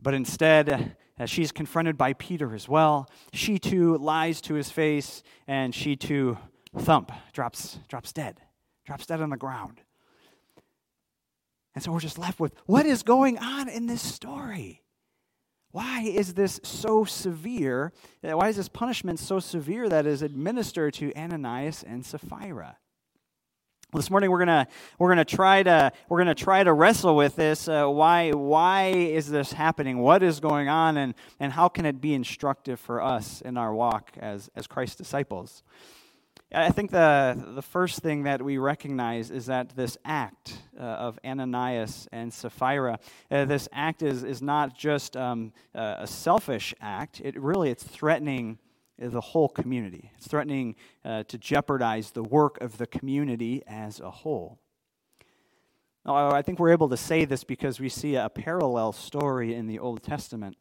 But 0.02 0.14
instead, 0.14 0.96
uh, 1.20 1.26
she's 1.26 1.52
confronted 1.52 1.98
by 1.98 2.14
Peter 2.14 2.54
as 2.54 2.68
well. 2.68 3.10
She 3.34 3.60
too 3.60 3.98
lies 3.98 4.42
to 4.42 4.54
his 4.54 4.70
face, 4.70 5.24
and 5.48 5.74
she 5.74 5.96
too, 5.96 6.38
thump, 6.78 7.12
drops, 7.34 7.80
drops 7.88 8.12
dead, 8.12 8.40
drops 8.86 9.06
dead 9.06 9.22
on 9.22 9.30
the 9.30 9.38
ground. 9.38 9.82
And 11.74 11.84
so 11.84 11.92
we're 11.92 12.00
just 12.00 12.18
left 12.18 12.40
with 12.40 12.54
what 12.66 12.86
is 12.86 13.04
going 13.04 13.38
on 13.38 13.70
in 13.70 13.88
this 13.88 14.02
story? 14.02 14.84
Why 15.72 16.02
is 16.02 16.34
this 16.34 16.60
so 16.64 17.04
severe? 17.04 17.94
Uh, 18.24 18.36
why 18.36 18.50
is 18.50 18.56
this 18.56 18.70
punishment 18.70 19.20
so 19.20 19.40
severe 19.40 19.88
that 19.90 20.08
is 20.08 20.22
administered 20.22 20.96
to 20.96 21.14
Ananias 21.16 21.84
and 21.84 22.04
Sapphira? 22.06 22.78
This 23.94 24.10
morning 24.10 24.30
we're 24.32 24.40
gonna 24.40 24.68
we're 25.00 25.08
gonna 25.08 25.24
try 25.24 25.64
to 25.64 25.94
we're 26.10 26.18
gonna 26.18 26.36
try 26.36 26.62
to 26.62 26.74
wrestle 26.74 27.16
with 27.16 27.38
this. 27.38 27.70
Uh, 27.70 27.88
why 27.88 28.32
why 28.32 28.88
is 28.88 29.30
this 29.30 29.54
happening? 29.54 30.00
What 30.00 30.24
is 30.24 30.42
going 30.42 30.68
on, 30.68 30.98
and 30.98 31.16
and 31.40 31.54
how 31.54 31.70
can 31.70 31.86
it 31.86 32.02
be 32.02 32.14
instructive 32.14 32.82
for 32.82 33.02
us 33.02 33.40
in 33.40 33.56
our 33.56 33.74
walk 33.74 34.12
as 34.20 34.50
as 34.58 34.68
Christ's 34.68 34.98
disciples? 34.98 35.64
I 36.54 36.70
think 36.72 36.92
the 36.92 37.42
the 37.56 37.62
first 37.62 38.00
thing 38.00 38.24
that 38.24 38.42
we 38.42 38.58
recognize 38.58 39.32
is 39.32 39.46
that 39.46 39.70
this 39.70 39.98
act 40.04 40.60
uh, 40.78 40.84
of 40.84 41.18
Ananias 41.24 42.10
and 42.12 42.34
Sapphira, 42.34 43.00
uh, 43.32 43.46
this 43.46 43.70
act 43.72 44.04
is 44.04 44.22
is 44.22 44.42
not 44.42 44.78
just 44.78 45.16
um, 45.16 45.54
a 45.74 46.06
selfish 46.06 46.74
act. 46.82 47.22
It 47.24 47.40
really 47.40 47.70
it's 47.70 47.84
threatening 47.84 48.60
the 49.00 49.22
whole 49.22 49.50
community. 49.50 50.12
It's 50.18 50.28
threatening 50.28 50.76
uh, 51.06 51.24
to 51.24 51.38
jeopardize 51.38 52.12
the 52.12 52.24
work 52.24 52.60
of 52.62 52.78
the 52.78 52.88
community 52.88 53.64
as 53.68 54.00
a 54.00 54.10
whole. 54.10 54.60
Now, 56.06 56.32
I 56.32 56.42
think 56.42 56.58
we're 56.58 56.72
able 56.72 56.90
to 56.90 56.98
say 56.98 57.26
this 57.26 57.44
because 57.44 57.80
we 57.80 57.90
see 57.90 58.16
a 58.16 58.30
parallel 58.30 58.94
story 58.94 59.54
in 59.54 59.68
the 59.68 59.78
Old 59.78 60.04
Testament. 60.04 60.58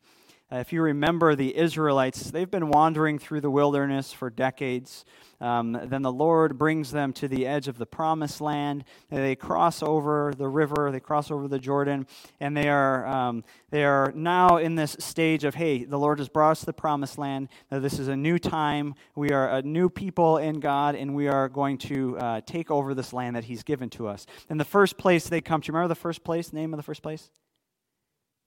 Uh, 0.50 0.56
if 0.58 0.72
you 0.72 0.80
remember 0.80 1.34
the 1.34 1.56
Israelites, 1.56 2.30
they've 2.30 2.50
been 2.50 2.68
wandering 2.68 3.18
through 3.18 3.40
the 3.40 3.50
wilderness 3.50 4.12
for 4.12 4.30
decades. 4.30 5.04
Um, 5.40 5.72
then 5.72 6.02
the 6.02 6.12
Lord 6.12 6.56
brings 6.56 6.92
them 6.92 7.12
to 7.14 7.26
the 7.26 7.46
edge 7.46 7.66
of 7.66 7.78
the 7.78 7.84
promised 7.84 8.40
land. 8.40 8.84
They 9.10 9.34
cross 9.34 9.82
over 9.82 10.32
the 10.38 10.46
river, 10.46 10.90
they 10.92 11.00
cross 11.00 11.32
over 11.32 11.48
the 11.48 11.58
Jordan, 11.58 12.06
and 12.38 12.56
they 12.56 12.68
are, 12.68 13.04
um, 13.08 13.42
they 13.70 13.84
are 13.84 14.12
now 14.14 14.58
in 14.58 14.76
this 14.76 14.96
stage 15.00 15.42
of 15.42 15.56
hey, 15.56 15.82
the 15.82 15.98
Lord 15.98 16.20
has 16.20 16.28
brought 16.28 16.52
us 16.52 16.60
to 16.60 16.66
the 16.66 16.72
promised 16.72 17.18
land. 17.18 17.48
Now, 17.72 17.80
this 17.80 17.98
is 17.98 18.06
a 18.06 18.16
new 18.16 18.38
time. 18.38 18.94
We 19.16 19.32
are 19.32 19.50
a 19.50 19.62
new 19.62 19.90
people 19.90 20.38
in 20.38 20.60
God, 20.60 20.94
and 20.94 21.16
we 21.16 21.26
are 21.26 21.48
going 21.48 21.78
to 21.78 22.18
uh, 22.18 22.40
take 22.46 22.70
over 22.70 22.94
this 22.94 23.12
land 23.12 23.34
that 23.34 23.44
He's 23.44 23.64
given 23.64 23.90
to 23.90 24.06
us. 24.06 24.26
And 24.48 24.60
the 24.60 24.64
first 24.64 24.96
place 24.96 25.28
they 25.28 25.40
come 25.40 25.60
to, 25.62 25.72
remember 25.72 25.88
the 25.88 25.96
first 25.96 26.22
place, 26.22 26.52
name 26.52 26.72
of 26.72 26.76
the 26.76 26.84
first 26.84 27.02
place? 27.02 27.30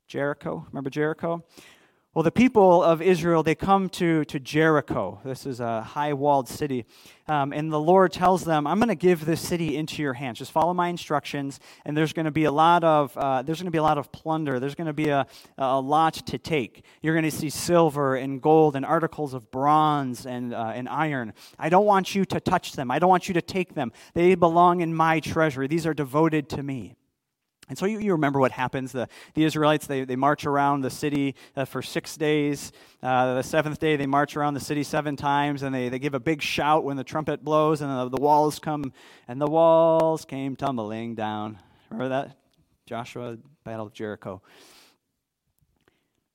Jericho. 0.07 0.65
Remember 0.71 0.89
Jericho? 0.89 1.43
Well, 2.15 2.23
the 2.23 2.31
people 2.31 2.81
of 2.83 3.03
Israel, 3.03 3.43
they 3.43 3.53
come 3.53 3.87
to, 3.89 4.25
to 4.25 4.39
Jericho. 4.39 5.21
This 5.23 5.45
is 5.45 5.59
a 5.59 5.83
high 5.83 6.13
walled 6.13 6.47
city. 6.49 6.85
Um, 7.27 7.53
and 7.53 7.71
the 7.71 7.79
Lord 7.79 8.11
tells 8.11 8.43
them, 8.43 8.65
I'm 8.65 8.79
going 8.79 8.89
to 8.89 8.95
give 8.95 9.25
this 9.25 9.39
city 9.39 9.77
into 9.77 10.01
your 10.01 10.13
hands. 10.13 10.39
Just 10.39 10.51
follow 10.51 10.73
my 10.73 10.87
instructions. 10.87 11.59
And 11.85 11.95
there's 11.95 12.11
going 12.11 12.25
to 12.25 12.31
be 12.31 12.45
a 12.45 12.51
lot 12.51 12.83
of, 12.83 13.15
uh, 13.15 13.43
there's 13.43 13.59
going 13.59 13.67
to 13.67 13.71
be 13.71 13.77
a 13.77 13.83
lot 13.83 13.99
of 13.99 14.11
plunder. 14.11 14.59
There's 14.59 14.73
going 14.73 14.87
to 14.87 14.93
be 14.93 15.09
a, 15.09 15.27
a 15.59 15.79
lot 15.79 16.15
to 16.15 16.39
take. 16.39 16.83
You're 17.03 17.13
going 17.13 17.29
to 17.29 17.31
see 17.31 17.51
silver 17.51 18.15
and 18.15 18.41
gold 18.41 18.75
and 18.75 18.83
articles 18.83 19.35
of 19.35 19.51
bronze 19.51 20.25
and, 20.25 20.51
uh, 20.51 20.71
and 20.73 20.89
iron. 20.89 21.33
I 21.59 21.69
don't 21.69 21.85
want 21.85 22.15
you 22.15 22.25
to 22.25 22.39
touch 22.39 22.71
them. 22.71 22.89
I 22.89 22.97
don't 22.97 23.09
want 23.09 23.27
you 23.27 23.35
to 23.35 23.41
take 23.43 23.75
them. 23.75 23.91
They 24.15 24.33
belong 24.33 24.81
in 24.81 24.95
my 24.95 25.19
treasury. 25.19 25.67
These 25.67 25.85
are 25.85 25.93
devoted 25.93 26.49
to 26.49 26.63
me. 26.63 26.95
And 27.69 27.77
so 27.77 27.85
you, 27.85 27.99
you 27.99 28.11
remember 28.13 28.39
what 28.39 28.51
happens. 28.51 28.91
The, 28.91 29.07
the 29.35 29.43
Israelites, 29.43 29.85
they, 29.87 30.03
they 30.03 30.15
march 30.15 30.45
around 30.45 30.81
the 30.81 30.89
city 30.89 31.35
uh, 31.55 31.65
for 31.65 31.81
six 31.81 32.17
days. 32.17 32.71
Uh, 33.01 33.35
the 33.35 33.43
seventh 33.43 33.79
day, 33.79 33.95
they 33.95 34.07
march 34.07 34.35
around 34.35 34.55
the 34.55 34.59
city 34.59 34.83
seven 34.83 35.15
times, 35.15 35.61
and 35.61 35.73
they, 35.73 35.87
they 35.87 35.99
give 35.99 36.15
a 36.15 36.19
big 36.19 36.41
shout 36.41 36.83
when 36.83 36.97
the 36.97 37.03
trumpet 37.03 37.43
blows, 37.43 37.81
and 37.81 37.91
the, 37.91 38.17
the 38.17 38.21
walls 38.21 38.59
come, 38.59 38.91
and 39.27 39.39
the 39.39 39.47
walls 39.47 40.25
came 40.25 40.55
tumbling 40.55 41.15
down. 41.15 41.59
Remember 41.89 42.09
that? 42.09 42.37
Joshua, 42.87 43.37
Battle 43.63 43.85
of 43.85 43.93
Jericho. 43.93 44.41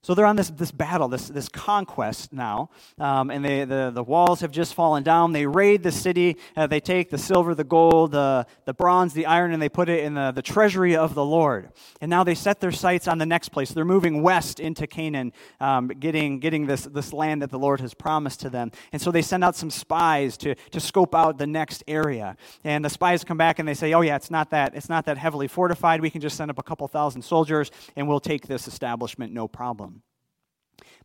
So 0.05 0.15
they're 0.15 0.27
on 0.27 0.37
this, 0.37 0.51
this 0.51 0.71
battle, 0.71 1.09
this, 1.09 1.29
this 1.29 1.49
conquest 1.49 2.31
now, 2.31 2.69
um, 2.99 3.31
and 3.31 3.43
they, 3.43 3.65
the, 3.65 3.91
the 3.91 4.03
walls 4.03 4.41
have 4.41 4.51
just 4.51 4.75
fallen 4.75 5.03
down. 5.03 5.33
They 5.33 5.47
raid 5.47 5.83
the 5.83 5.93
city. 5.93 6.37
Uh, 6.55 6.67
they 6.67 6.79
take 6.79 7.09
the 7.09 7.17
silver, 7.17 7.55
the 7.55 7.65
gold, 7.65 8.13
the, 8.13 8.47
the 8.67 8.75
bronze, 8.75 9.15
the 9.15 9.25
iron, 9.25 9.55
and 9.55 9.63
they 9.63 9.71
put 9.71 9.89
it 9.89 10.05
in 10.05 10.13
the, 10.13 10.31
the 10.31 10.43
treasury 10.43 10.95
of 10.95 11.15
the 11.15 11.25
Lord. 11.25 11.71
And 12.03 12.11
now 12.11 12.23
they 12.23 12.35
set 12.35 12.61
their 12.61 12.71
sights 12.71 13.09
on 13.09 13.17
the 13.17 13.25
next 13.25 13.49
place. 13.49 13.71
They're 13.71 13.87
moving 13.87 14.23
west 14.23 14.61
into 14.61 14.87
Canaan, 14.87 15.33
um, 15.59 15.89
getting, 15.89 16.39
getting 16.39 16.67
this, 16.67 16.83
this 16.83 17.15
land 17.15 17.41
that 17.41 17.49
the 17.49 17.59
Lord 17.59 17.81
has 17.81 17.95
promised 17.95 18.41
to 18.41 18.51
them. 18.51 18.73
And 18.93 19.01
so 19.01 19.11
they 19.11 19.23
send 19.23 19.43
out 19.43 19.57
some 19.57 19.71
spies 19.71 20.37
to, 20.37 20.55
to 20.55 20.81
scope 20.81 21.15
out 21.15 21.39
the 21.39 21.47
next 21.47 21.83
area. 21.89 22.37
And 22.63 22.85
the 22.85 22.91
spies 22.91 23.25
come 23.25 23.39
back 23.39 23.59
and 23.59 23.67
they 23.67 23.73
say, 23.73 23.95
oh, 23.95 24.03
yeah, 24.03 24.17
it's 24.17 24.31
not 24.31 24.51
that, 24.51 24.75
it's 24.75 24.91
not 24.91 25.07
that 25.07 25.17
heavily 25.17 25.49
fortified. 25.49 26.03
We 26.03 26.11
can 26.11 26.21
just 26.21 26.37
send 26.37 26.51
up 26.51 26.59
a 26.59 26.63
couple 26.63 26.87
thousand 26.89 27.23
soldiers, 27.23 27.71
and 27.97 28.07
we'll 28.07 28.21
take 28.21 28.47
this 28.47 28.69
establishment 28.69 29.33
no 29.33 29.49
problem. 29.49 29.94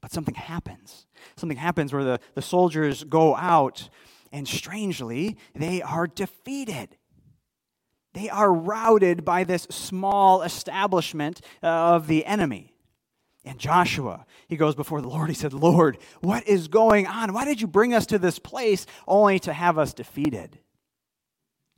But 0.01 0.11
something 0.11 0.35
happens. 0.35 1.05
Something 1.35 1.57
happens 1.57 1.91
where 1.91 2.03
the, 2.03 2.19
the 2.35 2.41
soldiers 2.41 3.03
go 3.03 3.35
out, 3.35 3.89
and 4.31 4.47
strangely, 4.47 5.37
they 5.53 5.81
are 5.81 6.07
defeated. 6.07 6.97
They 8.13 8.29
are 8.29 8.51
routed 8.51 9.23
by 9.23 9.43
this 9.43 9.63
small 9.69 10.41
establishment 10.41 11.41
uh, 11.61 11.67
of 11.67 12.07
the 12.07 12.25
enemy. 12.25 12.73
And 13.45 13.57
Joshua, 13.57 14.25
he 14.47 14.57
goes 14.57 14.75
before 14.75 15.01
the 15.01 15.07
Lord. 15.07 15.29
He 15.29 15.35
said, 15.35 15.53
Lord, 15.53 15.97
what 16.21 16.47
is 16.47 16.67
going 16.67 17.07
on? 17.07 17.33
Why 17.33 17.45
did 17.45 17.61
you 17.61 17.67
bring 17.67 17.93
us 17.93 18.05
to 18.07 18.19
this 18.19 18.37
place 18.37 18.85
only 19.07 19.39
to 19.39 19.53
have 19.53 19.77
us 19.77 19.93
defeated? 19.93 20.59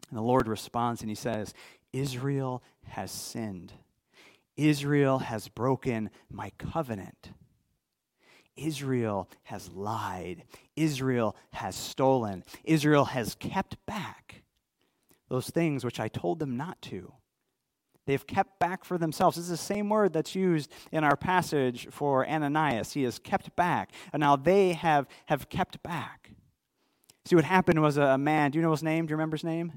And 0.10 0.18
the 0.18 0.24
Lord 0.24 0.48
responds 0.48 1.02
and 1.02 1.10
he 1.10 1.16
says, 1.16 1.54
Israel 1.94 2.64
has 2.84 3.12
sinned. 3.12 3.74
Israel 4.58 5.20
has 5.20 5.48
broken 5.48 6.10
my 6.30 6.52
covenant. 6.58 7.32
Israel 8.56 9.30
has 9.44 9.72
lied. 9.72 10.44
Israel 10.76 11.36
has 11.54 11.76
stolen. 11.76 12.44
Israel 12.64 13.06
has 13.06 13.36
kept 13.36 13.78
back 13.86 14.44
those 15.30 15.50
things 15.50 15.86
which 15.86 16.00
I 16.00 16.10
told 16.10 16.40
them 16.40 16.58
not 16.58 16.82
to. 16.84 17.14
They've 18.06 18.26
kept 18.26 18.60
back 18.60 18.84
for 18.84 18.98
themselves. 18.98 19.38
This 19.38 19.46
is 19.46 19.52
the 19.52 19.58
same 19.58 19.88
word 19.88 20.12
that's 20.12 20.36
used 20.36 20.72
in 20.92 21.04
our 21.04 21.16
passage 21.16 21.88
for 21.92 22.28
Ananias. 22.28 22.94
He 22.94 23.04
has 23.04 23.20
kept 23.20 23.56
back. 23.56 23.92
And 24.12 24.20
now 24.20 24.36
they 24.36 24.74
have, 24.74 25.08
have 25.28 25.48
kept 25.50 25.82
back. 25.84 26.32
See, 27.26 27.36
what 27.36 27.46
happened 27.46 27.82
was 27.82 27.98
a 27.98 28.18
man, 28.18 28.52
do 28.52 28.58
you 28.58 28.64
know 28.64 28.72
his 28.72 28.84
name? 28.84 29.06
Do 29.06 29.12
you 29.12 29.16
remember 29.16 29.38
his 29.38 29.44
name? 29.44 29.74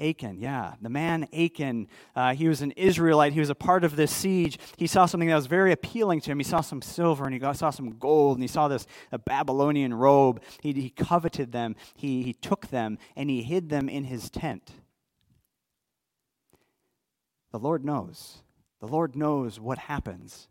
Achan, 0.00 0.38
yeah, 0.40 0.74
the 0.80 0.88
man 0.88 1.28
Achan. 1.32 1.86
Uh, 2.16 2.34
he 2.34 2.48
was 2.48 2.62
an 2.62 2.72
Israelite. 2.72 3.32
He 3.32 3.40
was 3.40 3.50
a 3.50 3.54
part 3.54 3.84
of 3.84 3.94
this 3.94 4.10
siege. 4.10 4.58
He 4.76 4.86
saw 4.86 5.06
something 5.06 5.28
that 5.28 5.34
was 5.34 5.46
very 5.46 5.70
appealing 5.70 6.20
to 6.22 6.30
him. 6.30 6.38
He 6.38 6.44
saw 6.44 6.62
some 6.62 6.80
silver 6.80 7.24
and 7.24 7.34
he 7.34 7.38
got, 7.38 7.56
saw 7.56 7.70
some 7.70 7.98
gold 7.98 8.38
and 8.38 8.42
he 8.42 8.48
saw 8.48 8.68
this 8.68 8.86
Babylonian 9.26 9.92
robe. 9.92 10.42
He, 10.62 10.72
he 10.72 10.90
coveted 10.90 11.52
them. 11.52 11.76
He, 11.94 12.22
he 12.22 12.32
took 12.32 12.68
them 12.68 12.98
and 13.16 13.28
he 13.28 13.42
hid 13.42 13.68
them 13.68 13.88
in 13.88 14.04
his 14.04 14.30
tent. 14.30 14.72
The 17.50 17.58
Lord 17.58 17.84
knows. 17.84 18.38
The 18.80 18.88
Lord 18.88 19.14
knows 19.14 19.60
what 19.60 19.78
happens. 19.78 20.48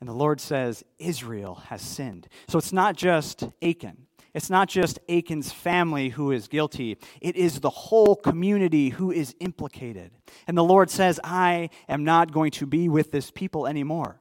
And 0.00 0.08
the 0.08 0.14
Lord 0.14 0.40
says, 0.40 0.82
Israel 0.98 1.56
has 1.68 1.80
sinned. 1.80 2.28
So 2.48 2.58
it's 2.58 2.72
not 2.72 2.96
just 2.96 3.44
Achan. 3.62 4.06
It's 4.34 4.50
not 4.50 4.68
just 4.68 4.98
Achan's 5.08 5.52
family 5.52 6.08
who 6.08 6.32
is 6.32 6.48
guilty, 6.48 6.98
it 7.20 7.36
is 7.36 7.60
the 7.60 7.70
whole 7.70 8.16
community 8.16 8.88
who 8.88 9.12
is 9.12 9.34
implicated. 9.38 10.10
And 10.46 10.58
the 10.58 10.64
Lord 10.64 10.90
says, 10.90 11.20
I 11.22 11.70
am 11.88 12.04
not 12.04 12.32
going 12.32 12.50
to 12.52 12.66
be 12.66 12.88
with 12.88 13.12
this 13.12 13.30
people 13.30 13.66
anymore 13.66 14.20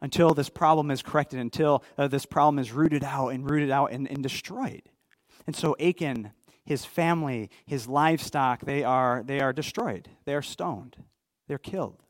until 0.00 0.34
this 0.34 0.48
problem 0.48 0.90
is 0.90 1.02
corrected, 1.02 1.40
until 1.40 1.82
uh, 1.98 2.08
this 2.08 2.26
problem 2.26 2.58
is 2.58 2.72
rooted 2.72 3.04
out 3.04 3.28
and 3.28 3.50
rooted 3.50 3.70
out 3.70 3.92
and, 3.92 4.08
and 4.08 4.22
destroyed. 4.22 4.82
And 5.46 5.56
so 5.56 5.76
Achan, 5.80 6.30
his 6.64 6.84
family, 6.84 7.50
his 7.66 7.88
livestock, 7.88 8.60
they 8.64 8.84
are, 8.84 9.22
they 9.24 9.40
are 9.40 9.52
destroyed. 9.52 10.08
They 10.24 10.34
are 10.34 10.42
stoned. 10.42 10.96
They're 11.48 11.58
killed. 11.58 12.02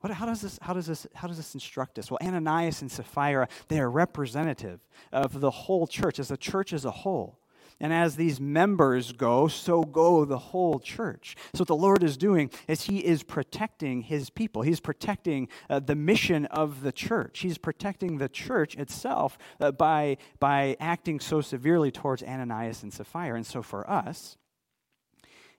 What, 0.00 0.12
how, 0.12 0.26
does 0.26 0.40
this, 0.40 0.58
how, 0.62 0.72
does 0.72 0.86
this, 0.86 1.06
how 1.14 1.28
does 1.28 1.36
this 1.36 1.54
instruct 1.54 1.98
us? 1.98 2.10
Well, 2.10 2.18
Ananias 2.22 2.80
and 2.80 2.90
Sapphira, 2.90 3.48
they 3.68 3.78
are 3.80 3.90
representative 3.90 4.80
of 5.12 5.40
the 5.40 5.50
whole 5.50 5.86
church, 5.86 6.18
as 6.18 6.30
a 6.30 6.36
church 6.36 6.72
as 6.72 6.84
a 6.84 6.90
whole. 6.90 7.38
And 7.82 7.94
as 7.94 8.16
these 8.16 8.38
members 8.38 9.12
go, 9.12 9.48
so 9.48 9.82
go 9.82 10.26
the 10.26 10.38
whole 10.38 10.80
church. 10.80 11.34
So, 11.54 11.62
what 11.62 11.68
the 11.68 11.74
Lord 11.74 12.02
is 12.02 12.18
doing 12.18 12.50
is 12.68 12.82
He 12.82 12.98
is 12.98 13.22
protecting 13.22 14.02
His 14.02 14.28
people. 14.28 14.60
He's 14.60 14.80
protecting 14.80 15.48
uh, 15.70 15.80
the 15.80 15.94
mission 15.94 16.44
of 16.46 16.82
the 16.82 16.92
church. 16.92 17.38
He's 17.38 17.56
protecting 17.56 18.18
the 18.18 18.28
church 18.28 18.74
itself 18.76 19.38
uh, 19.60 19.72
by, 19.72 20.18
by 20.38 20.76
acting 20.78 21.20
so 21.20 21.40
severely 21.40 21.90
towards 21.90 22.22
Ananias 22.22 22.82
and 22.82 22.92
Sapphira. 22.92 23.36
And 23.36 23.46
so, 23.46 23.62
for 23.62 23.88
us, 23.90 24.36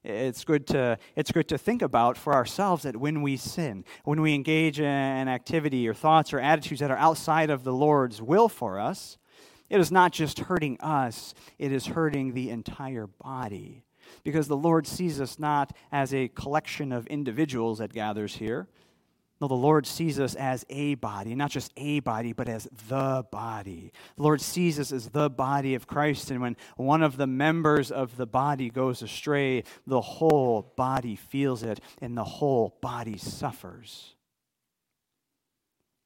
it's 0.03 0.43
good 0.43 0.65
to 0.67 0.97
it's 1.15 1.31
good 1.31 1.47
to 1.47 1.57
think 1.57 1.81
about 1.81 2.17
for 2.17 2.33
ourselves 2.33 2.83
that 2.83 2.97
when 2.97 3.21
we 3.21 3.37
sin 3.37 3.85
when 4.03 4.21
we 4.21 4.33
engage 4.33 4.79
in 4.79 5.27
activity 5.27 5.87
or 5.87 5.93
thoughts 5.93 6.33
or 6.33 6.39
attitudes 6.39 6.79
that 6.79 6.89
are 6.89 6.97
outside 6.97 7.49
of 7.49 7.63
the 7.63 7.73
lord's 7.73 8.21
will 8.21 8.49
for 8.49 8.79
us 8.79 9.17
it 9.69 9.79
is 9.79 9.91
not 9.91 10.11
just 10.11 10.39
hurting 10.39 10.79
us 10.81 11.33
it 11.59 11.71
is 11.71 11.87
hurting 11.87 12.33
the 12.33 12.49
entire 12.49 13.07
body. 13.07 13.83
Because 14.23 14.47
the 14.47 14.57
lord 14.57 14.87
sees 14.87 15.21
us 15.21 15.39
not 15.39 15.71
as 15.91 16.13
a 16.13 16.27
collection 16.29 16.91
of 16.91 17.07
individuals 17.07 17.77
that 17.77 17.93
gathers 17.93 18.35
here 18.35 18.67
no, 19.41 19.47
the 19.47 19.55
Lord 19.55 19.87
sees 19.87 20.19
us 20.19 20.35
as 20.35 20.63
a 20.69 20.93
body, 20.95 21.33
not 21.33 21.49
just 21.49 21.73
a 21.75 21.99
body, 22.01 22.31
but 22.31 22.47
as 22.47 22.69
the 22.87 23.25
body. 23.31 23.91
The 24.15 24.21
Lord 24.21 24.39
sees 24.39 24.79
us 24.79 24.91
as 24.91 25.09
the 25.09 25.31
body 25.31 25.73
of 25.73 25.87
Christ, 25.87 26.29
and 26.29 26.41
when 26.41 26.55
one 26.77 27.01
of 27.01 27.17
the 27.17 27.25
members 27.25 27.91
of 27.91 28.17
the 28.17 28.27
body 28.27 28.69
goes 28.69 29.01
astray, 29.01 29.63
the 29.87 29.99
whole 29.99 30.71
body 30.77 31.15
feels 31.15 31.63
it, 31.63 31.79
and 31.99 32.15
the 32.15 32.23
whole 32.23 32.77
body 32.81 33.17
suffers. 33.17 34.13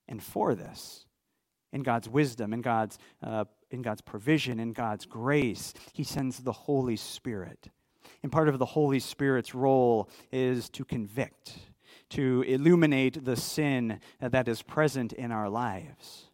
And 0.07 0.23
for 0.23 0.55
this, 0.55 1.05
in 1.73 1.83
God's 1.83 2.07
wisdom, 2.07 2.53
in 2.53 2.61
God's, 2.61 2.97
uh, 3.21 3.43
in 3.69 3.81
God's 3.81 4.01
provision, 4.01 4.61
in 4.61 4.71
God's 4.71 5.05
grace, 5.05 5.73
He 5.91 6.05
sends 6.05 6.37
the 6.37 6.53
Holy 6.53 6.95
Spirit. 6.95 7.67
And 8.23 8.31
part 8.31 8.47
of 8.47 8.59
the 8.59 8.65
Holy 8.65 8.99
Spirit's 8.99 9.53
role 9.53 10.09
is 10.31 10.69
to 10.69 10.85
convict 10.85 11.57
to 12.11 12.43
illuminate 12.43 13.25
the 13.25 13.35
sin 13.35 13.99
that 14.19 14.47
is 14.47 14.61
present 14.61 15.13
in 15.13 15.31
our 15.31 15.49
lives. 15.49 16.25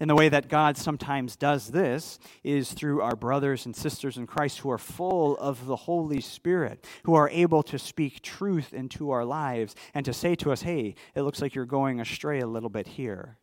And 0.00 0.08
the 0.08 0.14
way 0.14 0.28
that 0.28 0.48
God 0.48 0.76
sometimes 0.76 1.36
does 1.36 1.68
this 1.68 2.18
is 2.42 2.72
through 2.72 3.00
our 3.00 3.16
brothers 3.16 3.66
and 3.66 3.74
sisters 3.74 4.16
in 4.16 4.26
Christ 4.26 4.58
who 4.60 4.70
are 4.70 4.78
full 4.78 5.36
of 5.36 5.66
the 5.66 5.76
Holy 5.76 6.20
Spirit, 6.20 6.84
who 7.04 7.14
are 7.14 7.28
able 7.30 7.62
to 7.64 7.78
speak 7.78 8.22
truth 8.22 8.72
into 8.72 9.10
our 9.10 9.24
lives 9.24 9.74
and 9.92 10.04
to 10.06 10.12
say 10.12 10.34
to 10.36 10.52
us, 10.52 10.62
hey, 10.62 10.94
it 11.14 11.22
looks 11.22 11.40
like 11.40 11.54
you're 11.54 11.66
going 11.66 12.00
astray 12.00 12.40
a 12.40 12.46
little 12.46 12.70
bit 12.70 12.86
here. 12.86 13.38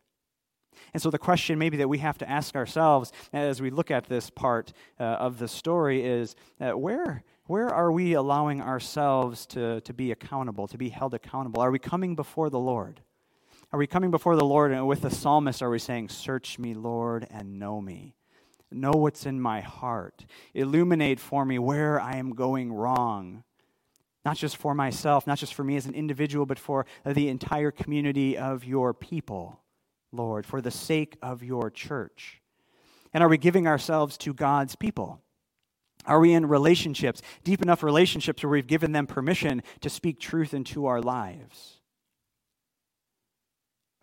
And 0.92 1.02
so, 1.02 1.10
the 1.10 1.18
question 1.18 1.58
maybe 1.58 1.76
that 1.78 1.88
we 1.88 1.98
have 1.98 2.18
to 2.18 2.28
ask 2.28 2.54
ourselves 2.54 3.12
as 3.32 3.62
we 3.62 3.70
look 3.70 3.90
at 3.90 4.06
this 4.06 4.30
part 4.30 4.72
uh, 4.98 5.04
of 5.04 5.38
the 5.38 5.48
story 5.48 6.04
is 6.04 6.34
uh, 6.60 6.72
where, 6.72 7.24
where 7.46 7.68
are 7.68 7.90
we 7.90 8.12
allowing 8.12 8.60
ourselves 8.60 9.46
to, 9.46 9.80
to 9.80 9.92
be 9.92 10.12
accountable, 10.12 10.68
to 10.68 10.78
be 10.78 10.90
held 10.90 11.14
accountable? 11.14 11.60
Are 11.60 11.70
we 11.70 11.78
coming 11.78 12.14
before 12.14 12.50
the 12.50 12.58
Lord? 12.58 13.00
Are 13.72 13.78
we 13.78 13.86
coming 13.86 14.10
before 14.10 14.36
the 14.36 14.44
Lord 14.44 14.70
and 14.70 14.86
with 14.86 15.00
the 15.00 15.10
psalmist 15.10 15.62
are 15.62 15.70
we 15.70 15.78
saying, 15.78 16.10
Search 16.10 16.58
me, 16.58 16.74
Lord, 16.74 17.26
and 17.30 17.58
know 17.58 17.80
me? 17.80 18.14
Know 18.70 18.92
what's 18.92 19.26
in 19.26 19.40
my 19.40 19.60
heart. 19.60 20.24
Illuminate 20.54 21.18
for 21.18 21.44
me 21.44 21.58
where 21.58 22.00
I 22.00 22.16
am 22.16 22.34
going 22.34 22.72
wrong. 22.72 23.44
Not 24.24 24.36
just 24.36 24.56
for 24.56 24.74
myself, 24.74 25.26
not 25.26 25.38
just 25.38 25.54
for 25.54 25.64
me 25.64 25.76
as 25.76 25.86
an 25.86 25.94
individual, 25.94 26.46
but 26.46 26.58
for 26.58 26.86
the 27.04 27.28
entire 27.28 27.70
community 27.70 28.38
of 28.38 28.64
your 28.64 28.94
people, 28.94 29.60
Lord, 30.12 30.46
for 30.46 30.60
the 30.60 30.70
sake 30.70 31.16
of 31.22 31.42
your 31.42 31.70
church. 31.70 32.40
And 33.12 33.22
are 33.22 33.28
we 33.28 33.36
giving 33.36 33.66
ourselves 33.66 34.16
to 34.18 34.32
God's 34.32 34.76
people? 34.76 35.20
Are 36.04 36.20
we 36.20 36.32
in 36.32 36.46
relationships, 36.46 37.22
deep 37.44 37.62
enough 37.62 37.82
relationships 37.82 38.42
where 38.42 38.50
we've 38.50 38.66
given 38.66 38.92
them 38.92 39.06
permission 39.06 39.62
to 39.80 39.90
speak 39.90 40.18
truth 40.18 40.52
into 40.52 40.86
our 40.86 41.00
lives? 41.00 41.78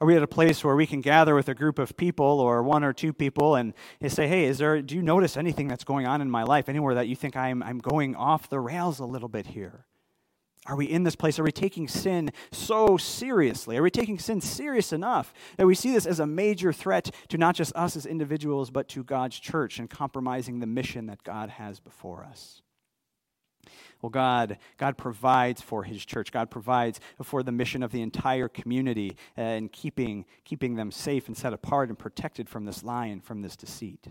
Are 0.02 0.08
we 0.08 0.16
at 0.16 0.24
a 0.24 0.28
place 0.28 0.64
where 0.64 0.78
we 0.78 0.88
can 0.88 1.02
gather 1.02 1.36
with 1.36 1.50
a 1.50 1.54
group 1.54 1.78
of 1.78 1.98
people 1.98 2.40
or 2.40 2.64
one 2.64 2.86
or 2.86 2.94
two 2.94 3.12
people 3.12 3.56
and 3.56 3.74
say, 4.08 4.30
hey, 4.30 4.46
is 4.46 4.60
there, 4.60 4.82
do 4.82 4.96
you 4.96 5.02
notice 5.02 5.36
anything 5.36 5.68
that's 5.68 5.84
going 5.84 6.08
on 6.08 6.22
in 6.22 6.32
my 6.32 6.44
life, 6.44 6.70
anywhere 6.70 6.96
that 6.96 7.10
you 7.10 7.18
think 7.18 7.36
I'm, 7.36 7.62
I'm 7.62 7.80
going 7.80 8.16
off 8.16 8.50
the 8.50 8.62
rails 8.62 9.00
a 9.00 9.06
little 9.06 9.28
bit 9.28 9.48
here? 9.48 9.86
Are 10.66 10.76
we 10.76 10.86
in 10.86 11.04
this 11.04 11.16
place? 11.16 11.40
Are 11.40 11.44
we 11.44 11.52
taking 11.52 11.88
sin 11.88 12.32
so 12.52 12.98
seriously? 12.98 13.78
Are 13.78 13.82
we 13.82 13.90
taking 13.90 14.20
sin 14.20 14.42
serious 14.42 14.92
enough 14.92 15.34
that 15.58 15.66
we 15.66 15.74
see 15.74 15.92
this 15.92 16.06
as 16.06 16.20
a 16.20 16.28
major 16.28 16.74
threat 16.74 17.10
to 17.30 17.38
not 17.38 17.56
just 17.56 17.76
us 17.76 17.96
as 17.96 18.06
individuals, 18.06 18.70
but 18.70 18.88
to 18.90 19.04
God's 19.04 19.40
church 19.40 19.80
and 19.80 19.90
compromising 19.90 20.60
the 20.60 20.68
mission 20.68 21.08
that 21.08 21.24
God 21.24 21.50
has 21.50 21.80
before 21.80 22.24
us? 22.24 22.62
Well, 24.02 24.10
God, 24.10 24.58
God 24.78 24.98
provides 24.98 25.62
for 25.62 25.84
his 25.84 26.06
church. 26.06 26.32
God 26.32 26.50
provides 26.50 27.00
for 27.24 27.44
the 27.44 27.52
mission 27.52 27.84
of 27.84 27.92
the 27.92 28.02
entire 28.02 28.48
community 28.48 29.18
uh, 29.38 29.42
and 29.42 29.72
keeping, 29.72 30.26
keeping 30.46 30.76
them 30.76 30.92
safe 30.92 31.28
and 31.28 31.36
set 31.36 31.54
apart 31.54 31.90
and 31.90 32.00
protected 32.00 32.50
from 32.50 32.66
this 32.66 32.84
lie 32.84 33.08
and 33.08 33.24
from 33.24 33.42
this 33.42 33.56
deceit. 33.56 34.08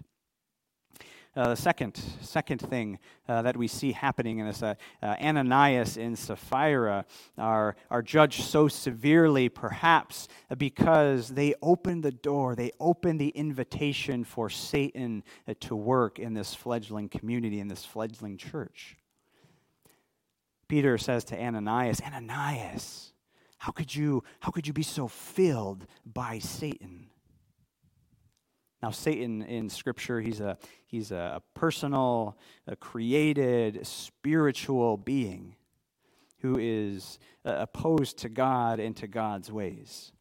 Uh, 1.37 1.51
the 1.51 1.57
second, 1.57 1.95
second 2.21 2.59
thing 2.59 2.99
uh, 3.29 3.43
that 3.43 3.57
we 3.57 3.69
see 3.69 3.93
happening 3.93 4.39
in 4.39 4.47
this 4.47 4.63
uh, 4.63 4.75
Ananias 5.03 5.97
and 5.97 6.19
Sapphira 6.19 7.05
are, 7.37 7.77
are 7.91 8.03
judged 8.03 8.43
so 8.43 8.67
severely, 8.67 9.49
perhaps 9.49 10.27
because 10.57 11.29
they 11.29 11.55
opened 11.63 12.03
the 12.03 12.11
door, 12.11 12.57
they 12.57 12.73
opened 12.81 13.21
the 13.21 13.29
invitation 13.29 14.25
for 14.25 14.51
Satan 14.51 15.23
to 15.61 15.77
work 15.77 16.19
in 16.19 16.35
this 16.35 16.55
fledgling 16.55 17.09
community, 17.09 17.61
in 17.61 17.69
this 17.69 17.85
fledgling 17.85 18.37
church. 18.37 18.97
Peter 20.67 20.99
says 20.99 21.25
to 21.25 21.41
Ananias, 21.41 22.01
Ananias, 22.01 23.13
how 23.59 23.73
could 23.73 23.95
you, 23.95 24.23
how 24.41 24.51
could 24.51 24.67
you 24.67 24.73
be 24.73 24.83
so 24.83 25.09
filled 25.09 25.87
by 26.05 26.39
Satan? 26.39 27.11
Now, 28.83 28.91
Satan 28.91 29.43
in 29.43 29.69
Scripture, 29.69 30.21
he's 30.21 30.41
a, 30.41 30.57
he's 30.87 31.11
a 31.11 31.43
personal, 31.55 32.39
a 32.67 32.77
created, 32.77 33.87
spiritual 33.87 34.97
being 34.97 35.57
who 36.41 36.57
is 36.59 37.19
uh, 37.45 37.57
opposed 37.59 38.19
to 38.19 38.29
God 38.29 38.79
and 38.79 38.97
to 38.97 39.09
God's 39.09 39.51
ways 39.51 40.13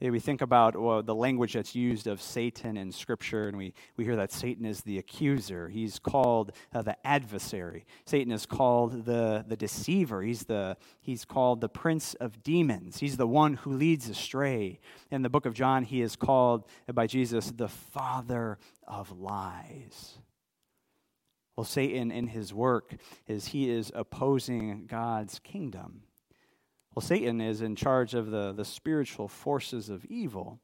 we 0.00 0.20
think 0.20 0.42
about 0.42 0.80
well, 0.80 1.02
the 1.02 1.14
language 1.14 1.54
that's 1.54 1.74
used 1.74 2.06
of 2.06 2.22
Satan 2.22 2.76
in 2.76 2.92
Scripture, 2.92 3.48
and 3.48 3.56
we, 3.56 3.74
we 3.96 4.04
hear 4.04 4.14
that 4.16 4.30
Satan 4.30 4.64
is 4.64 4.82
the 4.82 4.98
accuser. 4.98 5.68
He's 5.68 5.98
called 5.98 6.52
uh, 6.72 6.82
the 6.82 6.96
adversary. 7.04 7.84
Satan 8.04 8.32
is 8.32 8.46
called 8.46 9.04
the, 9.04 9.44
the 9.46 9.56
deceiver. 9.56 10.22
He's, 10.22 10.44
the, 10.44 10.76
he's 11.00 11.24
called 11.24 11.60
the 11.60 11.68
prince 11.68 12.14
of 12.14 12.42
demons. 12.44 12.98
He's 12.98 13.16
the 13.16 13.26
one 13.26 13.54
who 13.54 13.72
leads 13.72 14.08
astray. 14.08 14.78
In 15.10 15.22
the 15.22 15.30
book 15.30 15.46
of 15.46 15.54
John, 15.54 15.82
he 15.82 16.00
is 16.00 16.14
called 16.14 16.64
by 16.92 17.08
Jesus 17.08 17.50
the 17.50 17.68
father 17.68 18.58
of 18.86 19.10
lies. 19.18 20.18
Well, 21.56 21.64
Satan 21.64 22.12
in 22.12 22.28
his 22.28 22.54
work 22.54 22.94
is 23.26 23.46
he 23.46 23.68
is 23.68 23.90
opposing 23.92 24.86
God's 24.86 25.40
kingdom. 25.40 26.02
Well, 26.98 27.06
Satan 27.06 27.40
is 27.40 27.60
in 27.62 27.76
charge 27.76 28.12
of 28.14 28.32
the, 28.32 28.52
the 28.52 28.64
spiritual 28.64 29.28
forces 29.28 29.88
of 29.88 30.04
evil. 30.06 30.58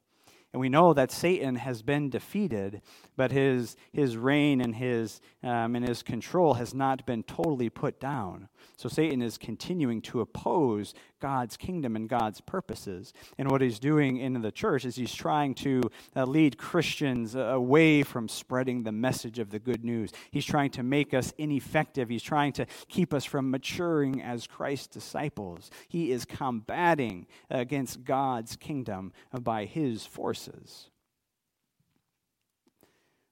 And 0.55 0.61
we 0.61 0.69
know 0.69 0.93
that 0.93 1.11
Satan 1.11 1.55
has 1.55 1.81
been 1.81 2.09
defeated, 2.09 2.81
but 3.17 3.33
his, 3.33 3.75
his 3.91 4.15
reign 4.15 4.61
and 4.61 4.73
his, 4.73 5.19
um, 5.43 5.75
and 5.75 5.85
his 5.85 6.01
control 6.01 6.53
has 6.53 6.73
not 6.73 7.05
been 7.05 7.23
totally 7.23 7.69
put 7.69 7.99
down. 7.99 8.47
So 8.77 8.87
Satan 8.87 9.21
is 9.21 9.37
continuing 9.37 10.01
to 10.03 10.21
oppose 10.21 10.93
God's 11.19 11.57
kingdom 11.57 11.97
and 11.97 12.07
God's 12.07 12.39
purposes. 12.39 13.13
And 13.37 13.51
what 13.51 13.61
he's 13.61 13.79
doing 13.79 14.17
in 14.17 14.41
the 14.41 14.51
church 14.51 14.85
is 14.85 14.95
he's 14.95 15.13
trying 15.13 15.55
to 15.55 15.81
uh, 16.15 16.23
lead 16.23 16.57
Christians 16.57 17.35
away 17.35 18.03
from 18.03 18.29
spreading 18.29 18.83
the 18.83 18.91
message 18.93 19.39
of 19.39 19.49
the 19.49 19.59
good 19.59 19.83
news. 19.83 20.11
He's 20.31 20.45
trying 20.45 20.69
to 20.71 20.83
make 20.83 21.13
us 21.13 21.33
ineffective. 21.37 22.07
He's 22.07 22.23
trying 22.23 22.53
to 22.53 22.65
keep 22.87 23.13
us 23.13 23.25
from 23.25 23.51
maturing 23.51 24.21
as 24.21 24.47
Christ's 24.47 24.87
disciples. 24.87 25.69
He 25.89 26.11
is 26.11 26.23
combating 26.23 27.27
against 27.49 28.05
God's 28.05 28.55
kingdom 28.55 29.11
by 29.41 29.65
his 29.65 30.05
forces 30.05 30.44
verses. 30.45 30.89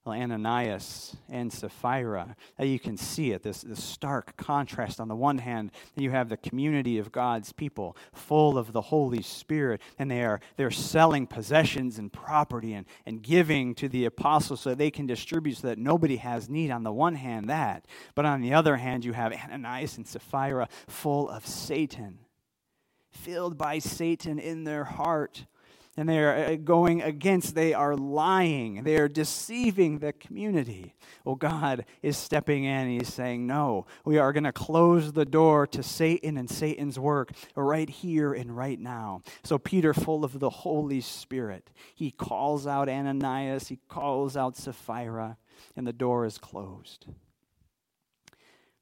Well, 0.04 0.20
Ananias 0.20 1.16
and 1.30 1.50
Sapphira, 1.50 2.36
you 2.58 2.78
can 2.78 2.98
see 2.98 3.32
it, 3.32 3.42
this, 3.42 3.62
this 3.62 3.82
stark 3.82 4.36
contrast. 4.36 5.00
On 5.00 5.08
the 5.08 5.16
one 5.16 5.38
hand, 5.38 5.72
you 5.96 6.10
have 6.10 6.28
the 6.28 6.36
community 6.36 6.98
of 6.98 7.10
God's 7.10 7.52
people 7.52 7.96
full 8.12 8.58
of 8.58 8.74
the 8.74 8.82
Holy 8.82 9.22
Spirit, 9.22 9.80
and 9.98 10.10
they 10.10 10.22
are 10.22 10.40
they're 10.58 10.70
selling 10.70 11.26
possessions 11.26 11.98
and 11.98 12.12
property 12.12 12.74
and, 12.74 12.84
and 13.06 13.22
giving 13.22 13.74
to 13.76 13.88
the 13.88 14.04
apostles 14.04 14.60
so 14.60 14.70
that 14.70 14.78
they 14.78 14.90
can 14.90 15.06
distribute 15.06 15.56
so 15.56 15.68
that 15.68 15.78
nobody 15.78 16.16
has 16.16 16.50
need. 16.50 16.70
On 16.70 16.82
the 16.82 16.92
one 16.92 17.14
hand, 17.14 17.48
that. 17.48 17.86
But 18.14 18.26
on 18.26 18.42
the 18.42 18.52
other 18.52 18.76
hand, 18.76 19.06
you 19.06 19.14
have 19.14 19.32
Ananias 19.32 19.96
and 19.96 20.06
Sapphira 20.06 20.68
full 20.86 21.30
of 21.30 21.46
Satan, 21.46 22.18
filled 23.10 23.56
by 23.56 23.78
Satan 23.78 24.38
in 24.38 24.64
their 24.64 24.84
heart 24.84 25.46
and 25.96 26.08
they 26.08 26.18
are 26.18 26.34
uh, 26.34 26.56
going 26.56 27.02
against, 27.02 27.54
they 27.54 27.72
are 27.72 27.96
lying, 27.96 28.82
they 28.82 28.96
are 28.96 29.08
deceiving 29.08 29.98
the 29.98 30.12
community. 30.12 30.94
Well, 31.24 31.36
God 31.36 31.84
is 32.02 32.16
stepping 32.16 32.64
in. 32.64 32.70
and 32.70 32.90
He's 32.90 33.12
saying, 33.12 33.46
No, 33.46 33.86
we 34.04 34.18
are 34.18 34.32
going 34.32 34.44
to 34.44 34.52
close 34.52 35.12
the 35.12 35.24
door 35.24 35.66
to 35.68 35.82
Satan 35.82 36.36
and 36.36 36.50
Satan's 36.50 36.98
work 36.98 37.32
right 37.54 37.88
here 37.88 38.32
and 38.32 38.56
right 38.56 38.78
now. 38.78 39.22
So, 39.42 39.58
Peter, 39.58 39.94
full 39.94 40.24
of 40.24 40.40
the 40.40 40.50
Holy 40.50 41.00
Spirit, 41.00 41.70
he 41.94 42.10
calls 42.10 42.66
out 42.66 42.88
Ananias, 42.88 43.68
he 43.68 43.78
calls 43.88 44.36
out 44.36 44.56
Sapphira, 44.56 45.36
and 45.76 45.86
the 45.86 45.92
door 45.92 46.24
is 46.24 46.38
closed. 46.38 47.06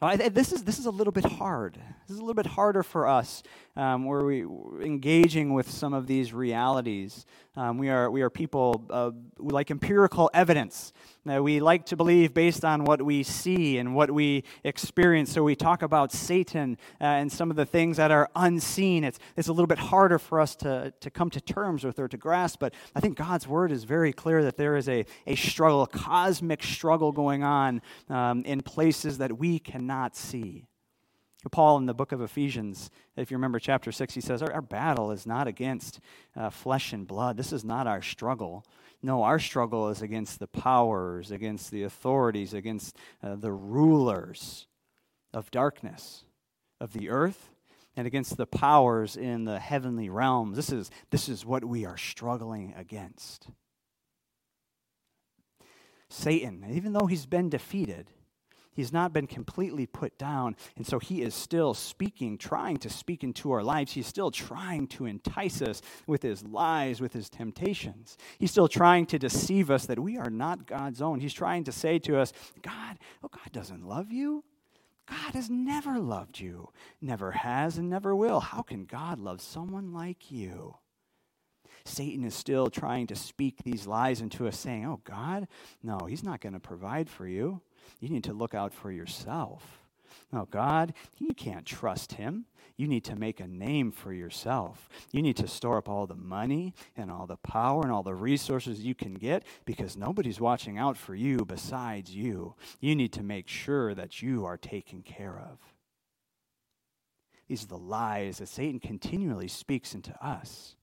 This 0.02 0.50
is, 0.50 0.64
this 0.64 0.80
is 0.80 0.86
a 0.86 0.90
little 0.90 1.12
bit 1.12 1.24
hard. 1.24 1.74
This 2.08 2.14
is 2.14 2.18
a 2.18 2.22
little 2.22 2.34
bit 2.34 2.46
harder 2.46 2.82
for 2.82 3.06
us 3.06 3.44
um, 3.76 4.04
where 4.04 4.24
we 4.24 4.42
engaging 4.84 5.54
with 5.54 5.70
some 5.70 5.94
of 5.94 6.08
these 6.08 6.32
realities. 6.32 7.24
Um, 7.56 7.78
we, 7.78 7.88
are, 7.88 8.10
we 8.10 8.22
are 8.22 8.28
people, 8.28 8.84
uh, 8.90 9.12
like 9.38 9.70
empirical 9.70 10.28
evidence. 10.34 10.92
Uh, 11.24 11.40
we 11.40 11.60
like 11.60 11.86
to 11.86 11.96
believe 11.96 12.34
based 12.34 12.64
on 12.64 12.84
what 12.84 13.00
we 13.00 13.22
see 13.22 13.78
and 13.78 13.94
what 13.94 14.10
we 14.10 14.42
experience. 14.64 15.30
So 15.30 15.44
we 15.44 15.54
talk 15.54 15.82
about 15.82 16.10
Satan 16.10 16.76
uh, 17.00 17.04
and 17.04 17.30
some 17.30 17.48
of 17.48 17.56
the 17.56 17.64
things 17.64 17.96
that 17.98 18.10
are 18.10 18.28
unseen. 18.34 19.04
It's, 19.04 19.20
it's 19.36 19.46
a 19.46 19.52
little 19.52 19.68
bit 19.68 19.78
harder 19.78 20.18
for 20.18 20.40
us 20.40 20.56
to, 20.56 20.92
to 20.98 21.10
come 21.10 21.30
to 21.30 21.40
terms 21.40 21.84
with 21.84 22.00
or 22.00 22.08
to 22.08 22.16
grasp, 22.16 22.58
but 22.58 22.74
I 22.96 23.00
think 23.00 23.16
God's 23.16 23.46
word 23.46 23.70
is 23.70 23.84
very 23.84 24.12
clear 24.12 24.42
that 24.42 24.56
there 24.56 24.74
is 24.74 24.88
a, 24.88 25.06
a 25.28 25.36
struggle, 25.36 25.82
a 25.82 25.86
cosmic 25.86 26.64
struggle 26.64 27.12
going 27.12 27.44
on 27.44 27.82
um, 28.08 28.42
in 28.44 28.60
places 28.60 29.18
that 29.18 29.38
we 29.38 29.60
cannot 29.60 30.16
see. 30.16 30.64
Paul 31.50 31.78
in 31.78 31.86
the 31.86 31.94
book 31.94 32.12
of 32.12 32.20
Ephesians, 32.20 32.90
if 33.16 33.30
you 33.30 33.36
remember 33.36 33.58
chapter 33.58 33.90
6, 33.90 34.14
he 34.14 34.20
says, 34.20 34.42
Our, 34.42 34.52
our 34.52 34.62
battle 34.62 35.10
is 35.10 35.26
not 35.26 35.48
against 35.48 36.00
uh, 36.36 36.50
flesh 36.50 36.92
and 36.92 37.06
blood. 37.06 37.36
This 37.36 37.52
is 37.52 37.64
not 37.64 37.86
our 37.86 38.00
struggle. 38.00 38.64
No, 39.02 39.24
our 39.24 39.38
struggle 39.38 39.88
is 39.88 40.00
against 40.00 40.38
the 40.38 40.46
powers, 40.46 41.30
against 41.30 41.70
the 41.70 41.82
authorities, 41.82 42.54
against 42.54 42.96
uh, 43.22 43.34
the 43.34 43.52
rulers 43.52 44.68
of 45.34 45.50
darkness, 45.50 46.24
of 46.80 46.92
the 46.92 47.08
earth, 47.08 47.50
and 47.96 48.06
against 48.06 48.36
the 48.36 48.46
powers 48.46 49.16
in 49.16 49.44
the 49.44 49.58
heavenly 49.58 50.08
realms. 50.08 50.56
This 50.56 50.70
is, 50.70 50.90
this 51.10 51.28
is 51.28 51.44
what 51.44 51.64
we 51.64 51.84
are 51.84 51.96
struggling 51.96 52.74
against. 52.76 53.48
Satan, 56.08 56.64
even 56.70 56.92
though 56.92 57.06
he's 57.06 57.26
been 57.26 57.48
defeated, 57.48 58.10
he's 58.72 58.92
not 58.92 59.12
been 59.12 59.26
completely 59.26 59.86
put 59.86 60.18
down. 60.18 60.56
And 60.76 60.86
so 60.86 60.98
he 60.98 61.22
is 61.22 61.34
still 61.34 61.74
speaking, 61.74 62.38
trying 62.38 62.78
to 62.78 62.90
speak 62.90 63.22
into 63.24 63.52
our 63.52 63.62
lives. 63.62 63.92
He's 63.92 64.06
still 64.06 64.30
trying 64.30 64.86
to 64.88 65.06
entice 65.06 65.62
us 65.62 65.82
with 66.06 66.22
his 66.22 66.44
lies, 66.44 67.00
with 67.00 67.12
his 67.12 67.28
temptations. 67.28 68.16
He's 68.38 68.50
still 68.50 68.68
trying 68.68 69.06
to 69.06 69.18
deceive 69.18 69.70
us 69.70 69.86
that 69.86 69.98
we 69.98 70.18
are 70.18 70.30
not 70.30 70.66
God's 70.66 71.02
own. 71.02 71.20
He's 71.20 71.34
trying 71.34 71.64
to 71.64 71.72
say 71.72 71.98
to 72.00 72.18
us, 72.18 72.32
God, 72.62 72.98
oh, 73.22 73.28
God 73.28 73.52
doesn't 73.52 73.86
love 73.86 74.12
you. 74.12 74.44
God 75.08 75.34
has 75.34 75.50
never 75.50 75.98
loved 75.98 76.38
you, 76.38 76.70
never 77.00 77.32
has, 77.32 77.76
and 77.76 77.90
never 77.90 78.14
will. 78.14 78.40
How 78.40 78.62
can 78.62 78.84
God 78.84 79.18
love 79.18 79.40
someone 79.40 79.92
like 79.92 80.30
you? 80.30 80.76
Satan 81.84 82.24
is 82.24 82.34
still 82.34 82.70
trying 82.70 83.08
to 83.08 83.16
speak 83.16 83.62
these 83.62 83.86
lies 83.86 84.20
into 84.20 84.46
us, 84.46 84.56
saying, 84.56 84.86
Oh, 84.86 85.00
God, 85.04 85.48
no, 85.82 86.06
He's 86.08 86.22
not 86.22 86.40
going 86.40 86.52
to 86.52 86.60
provide 86.60 87.10
for 87.10 87.26
you. 87.26 87.60
You 88.00 88.08
need 88.08 88.24
to 88.24 88.32
look 88.32 88.54
out 88.54 88.72
for 88.72 88.90
yourself. 88.90 89.82
No, 90.32 90.46
God, 90.50 90.94
you 91.18 91.34
can't 91.34 91.66
trust 91.66 92.12
Him. 92.12 92.46
You 92.76 92.88
need 92.88 93.04
to 93.04 93.16
make 93.16 93.40
a 93.40 93.46
name 93.46 93.92
for 93.92 94.12
yourself. 94.12 94.88
You 95.10 95.22
need 95.22 95.36
to 95.36 95.46
store 95.46 95.78
up 95.78 95.88
all 95.88 96.06
the 96.06 96.14
money 96.14 96.74
and 96.96 97.10
all 97.10 97.26
the 97.26 97.36
power 97.36 97.82
and 97.82 97.92
all 97.92 98.02
the 98.02 98.14
resources 98.14 98.80
you 98.80 98.94
can 98.94 99.14
get 99.14 99.44
because 99.64 99.96
nobody's 99.96 100.40
watching 100.40 100.78
out 100.78 100.96
for 100.96 101.14
you 101.14 101.44
besides 101.44 102.14
you. 102.14 102.54
You 102.80 102.96
need 102.96 103.12
to 103.12 103.22
make 103.22 103.48
sure 103.48 103.94
that 103.94 104.22
you 104.22 104.44
are 104.44 104.56
taken 104.56 105.02
care 105.02 105.38
of. 105.38 105.58
These 107.48 107.64
are 107.64 107.68
the 107.68 107.78
lies 107.78 108.38
that 108.38 108.48
Satan 108.48 108.80
continually 108.80 109.48
speaks 109.48 109.94
into 109.94 110.14
us. 110.24 110.76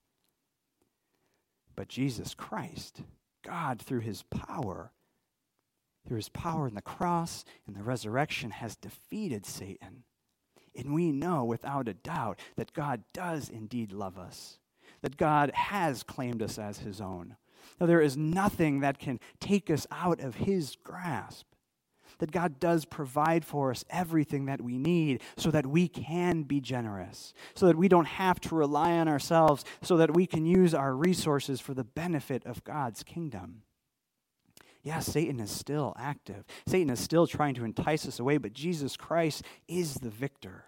But 1.76 1.88
Jesus 1.88 2.36
Christ, 2.36 3.02
God, 3.44 3.82
through 3.82 4.02
his 4.02 4.24
power, 4.24 4.92
through 6.08 6.18
his 6.18 6.30
power 6.30 6.68
in 6.68 6.76
the 6.76 6.82
cross 6.82 7.46
and 7.68 7.76
the 7.76 7.84
resurrection, 7.84 8.52
has 8.52 8.76
defeated 8.76 9.46
Satan. 9.46 10.04
And 10.76 10.94
we 10.94 11.12
know 11.12 11.44
without 11.44 11.88
a 11.88 11.94
doubt 11.94 12.40
that 12.56 12.74
God 12.74 13.04
does 13.14 13.50
indeed 13.50 13.92
love 13.92 14.18
us, 14.18 14.60
that 15.02 15.18
God 15.18 15.52
has 15.54 16.04
claimed 16.04 16.42
us 16.42 16.58
as 16.58 16.80
his 16.80 17.02
own. 17.02 17.36
Now, 17.80 17.86
there 17.86 18.02
is 18.02 18.18
nothing 18.18 18.80
that 18.80 19.00
can 19.00 19.20
take 19.40 19.70
us 19.70 19.86
out 19.92 20.20
of 20.22 20.36
his 20.36 20.76
grasp 20.84 21.46
that 22.20 22.32
God 22.32 22.60
does 22.60 22.86
provide 22.86 23.46
for 23.46 23.72
us 23.72 23.86
everything 23.90 24.46
that 24.46 24.62
we 24.62 24.78
need 24.78 25.22
so 25.38 25.52
that 25.52 25.66
we 25.66 25.88
can 25.88 26.44
be 26.44 26.60
generous, 26.62 27.34
so 27.56 27.66
that 27.68 27.78
we 27.78 27.88
don't 27.88 28.08
have 28.08 28.40
to 28.42 28.56
rely 28.56 28.94
on 28.94 29.08
ourselves, 29.08 29.64
so 29.82 29.98
that 29.98 30.14
we 30.14 30.26
can 30.26 30.46
use 30.46 30.74
our 30.74 30.94
resources 30.94 31.60
for 31.60 31.74
the 31.74 31.84
benefit 31.84 32.46
of 32.46 32.64
God's 32.64 33.04
kingdom. 33.04 33.64
Yes, 34.82 35.08
Satan 35.08 35.40
is 35.40 35.52
still 35.52 35.94
active. 35.98 36.46
Satan 36.66 36.90
is 36.90 37.00
still 37.00 37.28
trying 37.28 37.56
to 37.56 37.66
entice 37.66 38.08
us 38.08 38.20
away, 38.20 38.38
but 38.38 38.54
Jesus 38.54 38.96
Christ 38.96 39.44
is 39.68 39.96
the 39.96 40.10
victor. 40.10 40.66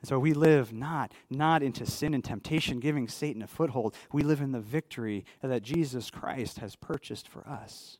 And 0.00 0.08
so 0.08 0.18
we 0.18 0.32
live 0.32 0.72
not, 0.72 1.12
not 1.30 1.62
into 1.62 1.86
sin 1.86 2.12
and 2.12 2.24
temptation, 2.24 2.80
giving 2.80 3.06
Satan 3.06 3.40
a 3.40 3.46
foothold. 3.46 3.94
We 4.12 4.22
live 4.22 4.40
in 4.40 4.50
the 4.50 4.60
victory 4.60 5.24
that 5.42 5.62
Jesus 5.62 6.10
Christ 6.10 6.58
has 6.58 6.74
purchased 6.74 7.28
for 7.28 7.46
us. 7.46 7.98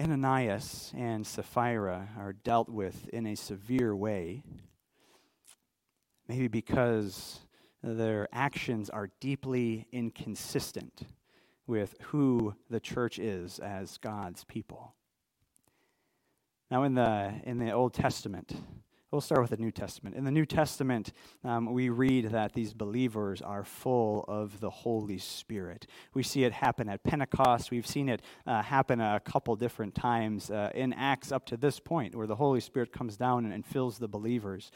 Ananias 0.00 0.90
and 0.96 1.26
Sapphira 1.26 2.08
are 2.18 2.32
dealt 2.32 2.70
with 2.70 3.06
in 3.10 3.26
a 3.26 3.36
severe 3.36 3.94
way, 3.94 4.42
maybe 6.26 6.48
because 6.48 7.41
their 7.82 8.28
actions 8.32 8.90
are 8.90 9.10
deeply 9.20 9.88
inconsistent 9.92 11.02
with 11.66 11.94
who 12.00 12.54
the 12.70 12.80
church 12.80 13.18
is 13.18 13.58
as 13.58 13.98
God's 13.98 14.44
people. 14.44 14.94
Now, 16.70 16.84
in 16.84 16.94
the, 16.94 17.34
in 17.44 17.58
the 17.58 17.72
Old 17.72 17.94
Testament, 17.94 18.54
We'll 19.12 19.20
start 19.20 19.42
with 19.42 19.50
the 19.50 19.58
New 19.58 19.70
Testament. 19.70 20.16
In 20.16 20.24
the 20.24 20.30
New 20.30 20.46
Testament, 20.46 21.12
um, 21.44 21.74
we 21.74 21.90
read 21.90 22.30
that 22.30 22.54
these 22.54 22.72
believers 22.72 23.42
are 23.42 23.62
full 23.62 24.24
of 24.26 24.58
the 24.60 24.70
Holy 24.70 25.18
Spirit. 25.18 25.86
We 26.14 26.22
see 26.22 26.44
it 26.44 26.52
happen 26.54 26.88
at 26.88 27.04
Pentecost. 27.04 27.70
We've 27.70 27.86
seen 27.86 28.08
it 28.08 28.22
uh, 28.46 28.62
happen 28.62 29.02
a 29.02 29.20
couple 29.20 29.54
different 29.54 29.94
times 29.94 30.50
uh, 30.50 30.70
in 30.74 30.94
Acts 30.94 31.30
up 31.30 31.44
to 31.48 31.58
this 31.58 31.78
point, 31.78 32.14
where 32.14 32.26
the 32.26 32.36
Holy 32.36 32.60
Spirit 32.60 32.90
comes 32.90 33.18
down 33.18 33.44
and, 33.44 33.52
and 33.52 33.66
fills 33.66 33.98
the 33.98 34.08
believers 34.08 34.70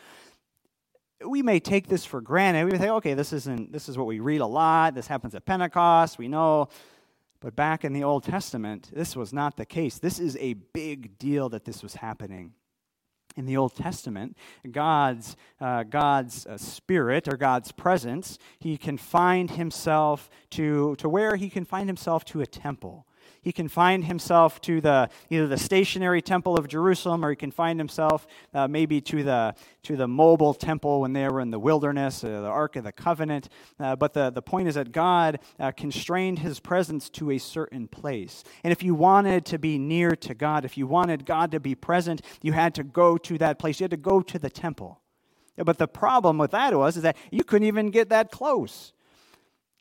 we 1.25 1.43
may 1.43 1.61
take 1.61 1.89
this 1.89 2.05
for 2.05 2.21
granted. 2.21 2.65
We 2.65 2.73
may 2.73 2.79
think, 2.79 2.91
okay, 2.93 3.15
this 3.15 3.33
isn't 3.33 3.73
this 3.73 3.89
is 3.89 3.97
what 3.97 4.07
we 4.07 4.21
read 4.21 4.41
a 4.41 4.47
lot. 4.47 4.95
This 4.95 5.07
happens 5.07 5.35
at 5.35 5.45
Pentecost. 5.47 6.19
We 6.19 6.29
know. 6.29 6.69
But 7.41 7.55
back 7.55 7.85
in 7.85 7.93
the 7.93 8.03
Old 8.03 8.25
Testament, 8.25 8.91
this 8.93 9.15
was 9.15 9.33
not 9.33 9.57
the 9.57 9.67
case. 9.67 9.99
This 9.99 10.19
is 10.19 10.37
a 10.39 10.55
big 10.55 11.19
deal 11.19 11.49
that 11.51 11.65
this 11.65 11.83
was 11.83 11.95
happening 11.95 12.55
in 13.37 13.45
the 13.45 13.57
Old 13.57 13.77
Testament, 13.77 14.37
God's, 14.71 15.37
uh, 15.61 15.83
God's 15.83 16.47
uh, 16.47 16.57
spirit 16.57 17.29
or 17.29 17.37
God's 17.37 17.71
presence, 17.71 18.39
he 18.59 18.77
confined 18.79 19.53
himself 19.53 20.31
to, 20.51 20.97
to 20.97 21.09
where 21.09 21.37
he 21.37 21.51
confined 21.51 21.89
himself 21.89 22.25
to 22.27 22.41
a 22.41 22.47
temple. 22.47 23.07
He 23.47 23.53
confined 23.53 24.07
himself 24.07 24.61
to 24.63 24.81
the 24.81 25.09
either 25.31 25.47
the 25.47 25.57
stationary 25.57 26.21
temple 26.21 26.57
of 26.57 26.67
Jerusalem, 26.67 27.25
or 27.25 27.31
he 27.31 27.37
confined 27.37 27.79
himself 27.79 28.27
uh, 28.53 28.67
maybe 28.67 29.01
to 29.03 29.23
the 29.23 29.55
to 29.85 29.95
the 29.95 30.09
mobile 30.09 30.53
temple 30.53 31.03
when 31.03 31.13
they 31.13 31.29
were 31.29 31.41
in 31.41 31.53
the 31.53 31.59
wilderness, 31.61 32.25
uh, 32.25 32.41
the 32.41 32.49
Ark 32.49 32.75
of 32.75 32.83
the 32.83 32.91
Covenant. 32.91 33.49
Uh, 33.79 33.95
but 33.95 34.15
the, 34.15 34.31
the 34.31 34.43
point 34.43 34.67
is 34.67 34.75
that 34.75 34.91
God 34.91 35.39
uh, 35.61 35.71
constrained 35.71 36.41
his 36.41 36.59
presence 36.59 37.09
to 37.11 37.31
a 37.31 37.39
certain 37.39 37.87
place. 37.87 38.43
And 38.65 38.73
if 38.73 38.83
you 38.83 38.97
wanted 38.97 39.47
to 39.47 39.61
be 39.61 39.79
near 39.79 40.17
to 40.17 40.35
God, 40.35 40.65
if 40.65 40.77
you 40.77 40.89
wanted 40.89 41.25
God 41.25 41.53
to 41.53 41.61
be 41.61 41.77
present, 41.77 42.23
you 42.43 42.53
had 42.53 42.75
to 42.75 42.83
go 42.83 43.17
to 43.17 43.39
that 43.39 43.61
place. 43.61 43.79
You 43.79 43.85
had 43.85 43.93
to 43.93 43.97
go 43.97 44.23
to 44.23 44.41
the 44.41 44.51
temple. 44.51 45.01
But 45.57 45.79
the 45.79 45.87
problem 45.87 46.37
with 46.37 46.51
that 46.51 46.75
was 46.75 46.97
is 46.97 47.05
that 47.05 47.17
you 47.31 47.45
couldn't 47.45 47.69
even 47.69 47.91
get 47.91 48.09
that 48.09 48.33
close. 48.33 48.93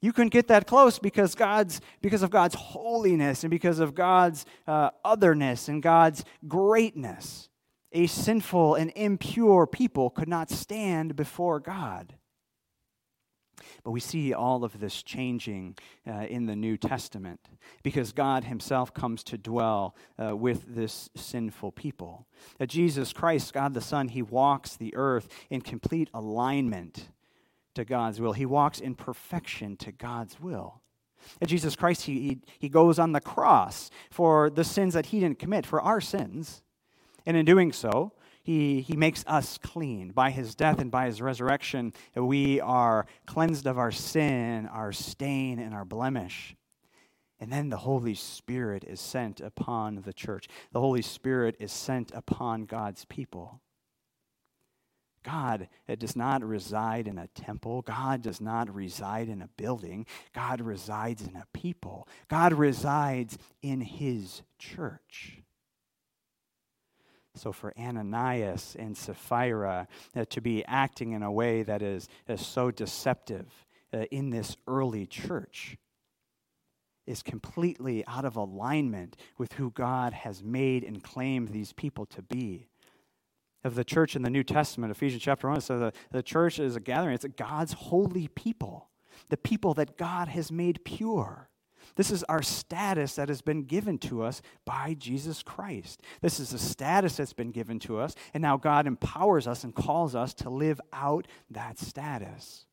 You 0.06 0.14
couldn't 0.14 0.34
get 0.34 0.50
that 0.50 0.68
close 0.68 1.00
because 1.00 1.34
God's 1.34 1.82
because 2.00 2.22
of 2.22 2.30
God's 2.30 2.54
holiness 2.54 3.44
and 3.44 3.50
because 3.50 3.80
of 3.80 3.96
God's 3.96 4.46
uh, 4.68 4.92
otherness 5.04 5.68
and 5.68 5.82
God's 5.82 6.24
greatness. 6.48 7.50
A 7.92 8.06
sinful 8.06 8.76
and 8.76 8.94
impure 8.96 9.66
people 9.66 10.12
could 10.12 10.28
not 10.28 10.52
stand 10.52 11.16
before 11.16 11.60
God. 11.60 12.14
But 13.84 13.92
we 13.92 14.00
see 14.00 14.32
all 14.32 14.64
of 14.64 14.80
this 14.80 15.02
changing 15.02 15.76
uh, 16.08 16.28
in 16.30 16.46
the 16.46 16.56
New 16.56 16.78
Testament 16.78 17.40
because 17.82 18.12
God 18.12 18.44
Himself 18.44 18.94
comes 18.94 19.24
to 19.24 19.40
dwell 19.40 19.96
uh, 20.24 20.38
with 20.38 20.76
this 20.76 21.10
sinful 21.16 21.72
people. 21.72 22.28
That 22.60 22.70
Jesus 22.70 23.12
Christ, 23.12 23.54
God 23.54 23.74
the 23.74 23.82
Son, 23.82 24.10
He 24.10 24.22
walks 24.22 24.76
the 24.76 24.96
earth 24.96 25.28
in 25.50 25.62
complete 25.62 26.12
alignment 26.14 27.10
to 27.76 27.86
God's 27.86 28.20
will. 28.20 28.34
He 28.34 28.46
walks 28.46 28.80
in 28.80 28.96
perfection 28.96 29.78
to 29.78 29.92
God's 29.92 30.40
will. 30.40 30.82
And 31.40 31.50
Jesus 31.50 31.76
Christ, 31.76 32.04
he, 32.04 32.20
he, 32.20 32.40
he 32.60 32.70
goes 32.70 33.00
on 33.00 33.12
the 33.12 33.22
cross 33.22 33.90
for 34.12 34.50
the 34.50 34.64
sins 34.64 34.94
that 34.94 35.08
he 35.08 35.20
didn't 35.20 35.40
commit, 35.40 35.66
for 35.66 35.82
our 35.82 36.02
sins. 36.02 36.64
And 37.26 37.36
in 37.36 37.46
doing 37.46 37.72
so, 37.72 38.14
he, 38.44 38.82
he 38.82 38.96
makes 38.96 39.24
us 39.26 39.58
clean. 39.58 40.12
By 40.12 40.30
his 40.30 40.54
death 40.54 40.80
and 40.80 40.92
by 40.92 41.08
his 41.08 41.22
resurrection, 41.22 41.94
we 42.16 42.62
are 42.62 43.08
cleansed 43.26 43.66
of 43.66 43.80
our 43.80 43.92
sin, 43.92 44.68
our 44.68 44.92
stain, 44.92 45.58
and 45.58 45.74
our 45.74 45.86
blemish. 45.86 46.56
And 47.40 47.52
then 47.52 47.70
the 47.70 47.78
Holy 47.78 48.14
Spirit 48.14 48.84
is 48.88 49.00
sent 49.00 49.42
upon 49.42 50.04
the 50.06 50.14
church. 50.14 50.48
The 50.72 50.80
Holy 50.80 51.02
Spirit 51.02 51.58
is 51.60 51.72
sent 51.72 52.12
upon 52.14 52.66
God's 52.66 53.06
people. 53.06 53.62
God 55.26 55.68
it 55.88 56.00
does 56.00 56.16
not 56.16 56.44
reside 56.44 57.08
in 57.08 57.18
a 57.18 57.28
temple. 57.28 57.82
God 57.82 58.22
does 58.22 58.40
not 58.40 58.74
reside 58.74 59.28
in 59.28 59.42
a 59.42 59.50
building. 59.58 60.06
God 60.34 60.62
resides 60.62 61.26
in 61.26 61.36
a 61.36 61.46
people. 61.54 62.08
God 62.28 62.54
resides 62.54 63.38
in 63.62 63.82
his 63.82 64.44
church. 64.60 65.42
So, 67.34 67.52
for 67.52 67.74
Ananias 67.78 68.78
and 68.80 68.96
Sapphira 68.96 69.88
uh, 70.16 70.26
to 70.30 70.42
be 70.42 70.64
acting 70.66 71.12
in 71.12 71.22
a 71.22 71.32
way 71.32 71.64
that 71.64 71.82
is, 71.82 72.08
is 72.30 72.46
so 72.46 72.72
deceptive 72.72 73.48
uh, 73.94 74.06
in 74.12 74.30
this 74.30 74.56
early 74.68 75.06
church 75.06 75.78
is 77.06 77.22
completely 77.22 78.06
out 78.08 78.26
of 78.26 78.36
alignment 78.36 79.18
with 79.38 79.54
who 79.54 79.70
God 79.72 80.14
has 80.14 80.44
made 80.44 80.84
and 80.84 81.04
claimed 81.04 81.50
these 81.50 81.74
people 81.74 82.06
to 82.08 82.22
be 82.22 82.70
of 83.66 83.74
the 83.74 83.84
church 83.84 84.16
in 84.16 84.22
the 84.22 84.30
New 84.30 84.44
Testament, 84.44 84.92
Ephesians 84.92 85.24
chapter 85.24 85.50
1. 85.50 85.60
So 85.62 85.80
the, 85.80 85.94
the 86.12 86.24
church 86.24 86.60
is 86.60 86.76
a 86.76 86.80
gathering, 86.80 87.16
it's 87.16 87.26
God's 87.36 87.74
holy 87.74 88.28
people, 88.30 88.90
the 89.30 89.38
people 89.38 89.74
that 89.74 89.98
God 89.98 90.28
has 90.30 90.52
made 90.52 90.86
pure. 90.86 91.50
This 91.96 92.12
is 92.12 92.24
our 92.26 92.44
status 92.44 93.16
that 93.16 93.28
has 93.28 93.42
been 93.42 93.64
given 93.64 93.98
to 94.00 94.22
us 94.22 94.42
by 94.66 94.96
Jesus 94.98 95.42
Christ. 95.42 96.02
This 96.22 96.40
is 96.40 96.52
the 96.52 96.60
status 96.60 97.18
that's 97.18 97.34
been 97.34 97.52
given 97.52 97.80
to 97.80 97.98
us, 98.00 98.16
and 98.34 98.42
now 98.42 98.58
God 98.58 98.86
empowers 98.86 99.48
us 99.48 99.64
and 99.64 99.74
calls 99.74 100.14
us 100.14 100.34
to 100.36 100.50
live 100.50 100.80
out 100.94 101.28
that 101.50 101.80
status. 101.80 102.66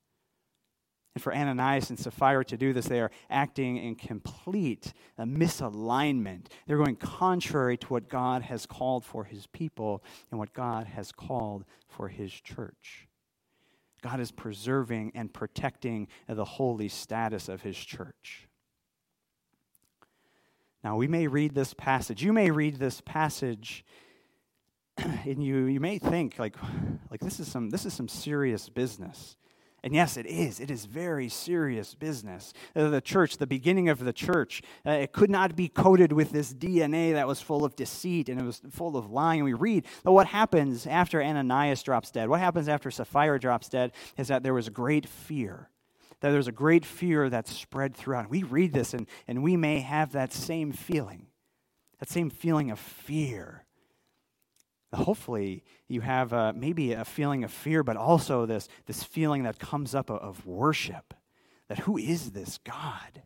And 1.14 1.22
for 1.22 1.34
Ananias 1.34 1.90
and 1.90 1.98
Sapphira 1.98 2.44
to 2.46 2.56
do 2.56 2.72
this, 2.72 2.86
they 2.86 3.00
are 3.00 3.10
acting 3.28 3.76
in 3.76 3.96
complete 3.96 4.94
uh, 5.18 5.24
misalignment. 5.24 6.46
They're 6.66 6.78
going 6.78 6.96
contrary 6.96 7.76
to 7.78 7.86
what 7.88 8.08
God 8.08 8.42
has 8.42 8.64
called 8.64 9.04
for 9.04 9.24
his 9.24 9.46
people 9.48 10.02
and 10.30 10.40
what 10.40 10.54
God 10.54 10.86
has 10.86 11.12
called 11.12 11.64
for 11.86 12.08
his 12.08 12.32
church. 12.32 13.08
God 14.02 14.20
is 14.20 14.32
preserving 14.32 15.12
and 15.14 15.32
protecting 15.32 16.08
the 16.28 16.44
holy 16.44 16.88
status 16.88 17.48
of 17.48 17.62
his 17.62 17.76
church. 17.76 18.48
Now, 20.82 20.96
we 20.96 21.06
may 21.06 21.28
read 21.28 21.54
this 21.54 21.74
passage. 21.74 22.24
You 22.24 22.32
may 22.32 22.50
read 22.50 22.76
this 22.76 23.00
passage 23.02 23.84
and 24.96 25.42
you, 25.42 25.66
you 25.66 25.78
may 25.78 25.98
think 25.98 26.38
like, 26.38 26.56
like 27.10 27.20
this 27.20 27.38
is 27.38 27.48
some 27.48 27.70
this 27.70 27.86
is 27.86 27.94
some 27.94 28.08
serious 28.08 28.68
business. 28.68 29.36
And 29.84 29.94
yes, 29.94 30.16
it 30.16 30.26
is. 30.26 30.60
It 30.60 30.70
is 30.70 30.84
very 30.84 31.28
serious 31.28 31.94
business. 31.94 32.52
Uh, 32.76 32.88
the 32.88 33.00
church, 33.00 33.38
the 33.38 33.48
beginning 33.48 33.88
of 33.88 34.04
the 34.04 34.12
church, 34.12 34.62
uh, 34.86 34.92
it 34.92 35.12
could 35.12 35.30
not 35.30 35.56
be 35.56 35.68
coated 35.68 36.12
with 36.12 36.30
this 36.30 36.54
DNA 36.54 37.12
that 37.14 37.26
was 37.26 37.40
full 37.40 37.64
of 37.64 37.74
deceit 37.74 38.28
and 38.28 38.40
it 38.40 38.44
was 38.44 38.62
full 38.70 38.96
of 38.96 39.10
lying. 39.10 39.40
And 39.40 39.44
we 39.44 39.54
read 39.54 39.86
that 40.04 40.12
what 40.12 40.28
happens 40.28 40.86
after 40.86 41.20
Ananias 41.20 41.82
drops 41.82 42.12
dead, 42.12 42.28
what 42.28 42.38
happens 42.38 42.68
after 42.68 42.92
Sapphira 42.92 43.40
drops 43.40 43.68
dead, 43.68 43.90
is 44.16 44.28
that 44.28 44.44
there 44.44 44.54
was 44.54 44.68
great 44.68 45.08
fear. 45.08 45.68
That 46.20 46.30
there's 46.30 46.46
a 46.46 46.52
great 46.52 46.84
fear 46.84 47.28
that 47.28 47.48
spread 47.48 47.96
throughout. 47.96 48.30
We 48.30 48.44
read 48.44 48.72
this 48.72 48.94
and, 48.94 49.08
and 49.26 49.42
we 49.42 49.56
may 49.56 49.80
have 49.80 50.12
that 50.12 50.32
same 50.32 50.70
feeling, 50.70 51.26
that 51.98 52.08
same 52.08 52.30
feeling 52.30 52.70
of 52.70 52.78
fear 52.78 53.61
hopefully 54.94 55.64
you 55.88 56.00
have 56.02 56.56
maybe 56.56 56.92
a 56.92 57.04
feeling 57.04 57.44
of 57.44 57.50
fear, 57.50 57.82
but 57.82 57.96
also 57.96 58.46
this, 58.46 58.68
this 58.86 59.02
feeling 59.02 59.42
that 59.44 59.58
comes 59.58 59.94
up 59.94 60.10
of 60.10 60.46
worship. 60.46 61.14
That 61.68 61.80
who 61.80 61.96
is 61.96 62.32
this 62.32 62.58
God? 62.58 63.22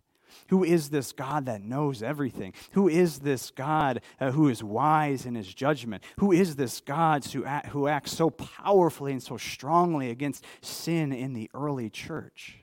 Who 0.48 0.62
is 0.62 0.90
this 0.90 1.12
God 1.12 1.46
that 1.46 1.62
knows 1.62 2.02
everything? 2.02 2.52
Who 2.72 2.88
is 2.88 3.20
this 3.20 3.50
God 3.50 4.00
uh, 4.20 4.31
who 4.31 4.48
is 4.48 4.62
wise 4.62 5.26
in 5.26 5.35
his 5.35 5.52
judgment? 5.52 6.05
Who 6.18 6.31
is 6.31 6.57
this 6.57 6.81
God 6.81 7.24
who, 7.24 7.44
act, 7.44 7.68
who 7.68 7.88
acts 7.88 8.12
so 8.12 8.31
powerfully 8.31 9.12
and 9.12 9.22
so 9.22 9.37
strongly 9.37 10.11
against 10.11 10.44
sin 10.61 11.12
in 11.12 11.33
the 11.33 11.50
early 11.55 11.90
church? 11.90 12.59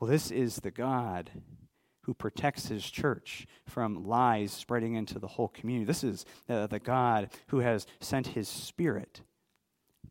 Well, 0.00 0.10
this 0.10 0.30
is 0.30 0.56
the 0.56 0.70
God 0.70 1.30
who 2.08 2.14
protects 2.14 2.68
his 2.68 2.88
church 2.88 3.46
from 3.66 4.02
lies 4.06 4.50
spreading 4.50 4.94
into 4.94 5.18
the 5.18 5.26
whole 5.26 5.48
community. 5.48 5.84
This 5.84 6.02
is 6.02 6.24
uh, 6.48 6.66
the 6.66 6.78
God 6.78 7.28
who 7.48 7.58
has 7.58 7.86
sent 8.00 8.28
his 8.28 8.48
spirit 8.48 9.20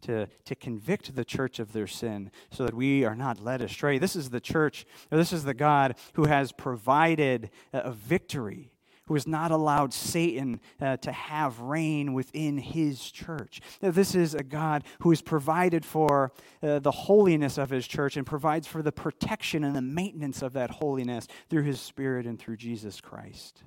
to, 0.01 0.27
to 0.45 0.53
convict 0.53 1.15
the 1.15 1.25
church 1.25 1.57
of 1.57 1.73
their 1.73 1.87
sin 1.87 2.29
so 2.51 2.67
that 2.67 2.75
we 2.75 3.03
are 3.03 3.15
not 3.15 3.43
led 3.43 3.63
astray. 3.63 3.97
This 3.97 4.15
is 4.15 4.29
the 4.29 4.39
church, 4.39 4.85
this 5.09 5.33
is 5.33 5.43
the 5.43 5.55
God 5.55 5.95
who 6.13 6.25
has 6.25 6.51
provided 6.51 7.49
a 7.73 7.89
victory 7.89 8.73
who 9.07 9.13
has 9.13 9.27
not 9.27 9.51
allowed 9.51 9.93
Satan 9.93 10.59
uh, 10.79 10.97
to 10.97 11.11
have 11.11 11.59
reign 11.59 12.13
within 12.13 12.57
his 12.57 13.09
church. 13.11 13.61
Now, 13.81 13.91
this 13.91 14.15
is 14.15 14.33
a 14.33 14.43
God 14.43 14.83
who 14.99 15.09
has 15.09 15.21
provided 15.21 15.85
for 15.85 16.31
uh, 16.61 16.79
the 16.79 16.91
holiness 16.91 17.57
of 17.57 17.69
his 17.69 17.87
church 17.87 18.17
and 18.17 18.25
provides 18.25 18.67
for 18.67 18.81
the 18.81 18.91
protection 18.91 19.63
and 19.63 19.75
the 19.75 19.81
maintenance 19.81 20.41
of 20.41 20.53
that 20.53 20.69
holiness 20.69 21.27
through 21.49 21.63
his 21.63 21.79
Spirit 21.79 22.25
and 22.25 22.37
through 22.37 22.57
Jesus 22.57 23.01
Christ. 23.01 23.63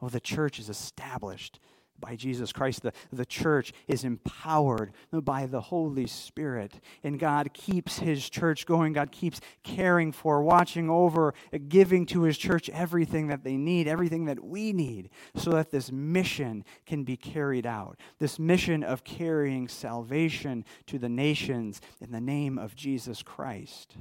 Oh, 0.00 0.08
the 0.08 0.20
church 0.20 0.58
is 0.58 0.68
established 0.68 1.58
by 2.00 2.16
Jesus 2.16 2.52
Christ. 2.52 2.82
The, 2.82 2.92
the 3.12 3.26
church 3.26 3.72
is 3.86 4.04
empowered 4.04 4.92
by 5.12 5.46
the 5.46 5.60
Holy 5.60 6.06
Spirit. 6.06 6.80
And 7.02 7.18
God 7.18 7.52
keeps 7.52 7.98
His 7.98 8.28
church 8.28 8.66
going. 8.66 8.92
God 8.92 9.12
keeps 9.12 9.40
caring 9.62 10.12
for, 10.12 10.42
watching 10.42 10.88
over, 10.90 11.34
giving 11.68 12.06
to 12.06 12.22
His 12.22 12.38
church 12.38 12.68
everything 12.70 13.28
that 13.28 13.44
they 13.44 13.56
need, 13.56 13.88
everything 13.88 14.26
that 14.26 14.42
we 14.42 14.72
need, 14.72 15.10
so 15.34 15.50
that 15.50 15.70
this 15.70 15.90
mission 15.90 16.64
can 16.86 17.04
be 17.04 17.16
carried 17.16 17.66
out. 17.66 17.98
This 18.18 18.38
mission 18.38 18.82
of 18.82 19.04
carrying 19.04 19.68
salvation 19.68 20.64
to 20.86 20.98
the 20.98 21.08
nations 21.08 21.80
in 22.00 22.12
the 22.12 22.20
name 22.20 22.58
of 22.58 22.74
Jesus 22.76 23.22
Christ. 23.22 23.96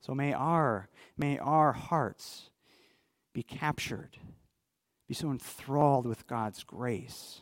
So 0.00 0.14
may 0.14 0.32
our, 0.32 0.88
may 1.16 1.38
our 1.38 1.72
hearts 1.72 2.50
be 3.34 3.42
captured 3.42 4.16
be 5.08 5.14
so 5.14 5.30
enthralled 5.30 6.06
with 6.06 6.26
God's 6.26 6.62
grace. 6.62 7.40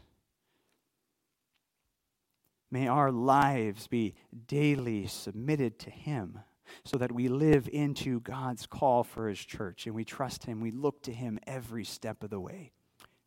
May 2.71 2.89
our 2.89 3.11
lives 3.11 3.87
be 3.89 4.15
daily 4.47 5.07
submitted 5.07 5.79
to 5.81 5.91
Him 5.91 6.41
so 6.85 6.97
that 6.99 7.13
we 7.13 7.29
live 7.29 7.69
into 7.73 8.21
God's 8.21 8.67
call 8.67 9.05
for 9.05 9.29
His 9.29 9.39
church 9.39 9.87
and 9.87 9.95
we 9.95 10.05
trust 10.05 10.45
Him. 10.45 10.61
We 10.61 10.71
look 10.71 11.03
to 11.03 11.13
Him 11.13 11.39
every 11.47 11.85
step 11.85 12.23
of 12.23 12.31
the 12.31 12.41
way. 12.41 12.73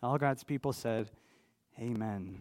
All 0.01 0.17
God's 0.17 0.43
people 0.43 0.73
said, 0.73 1.11
Amen. 1.79 2.39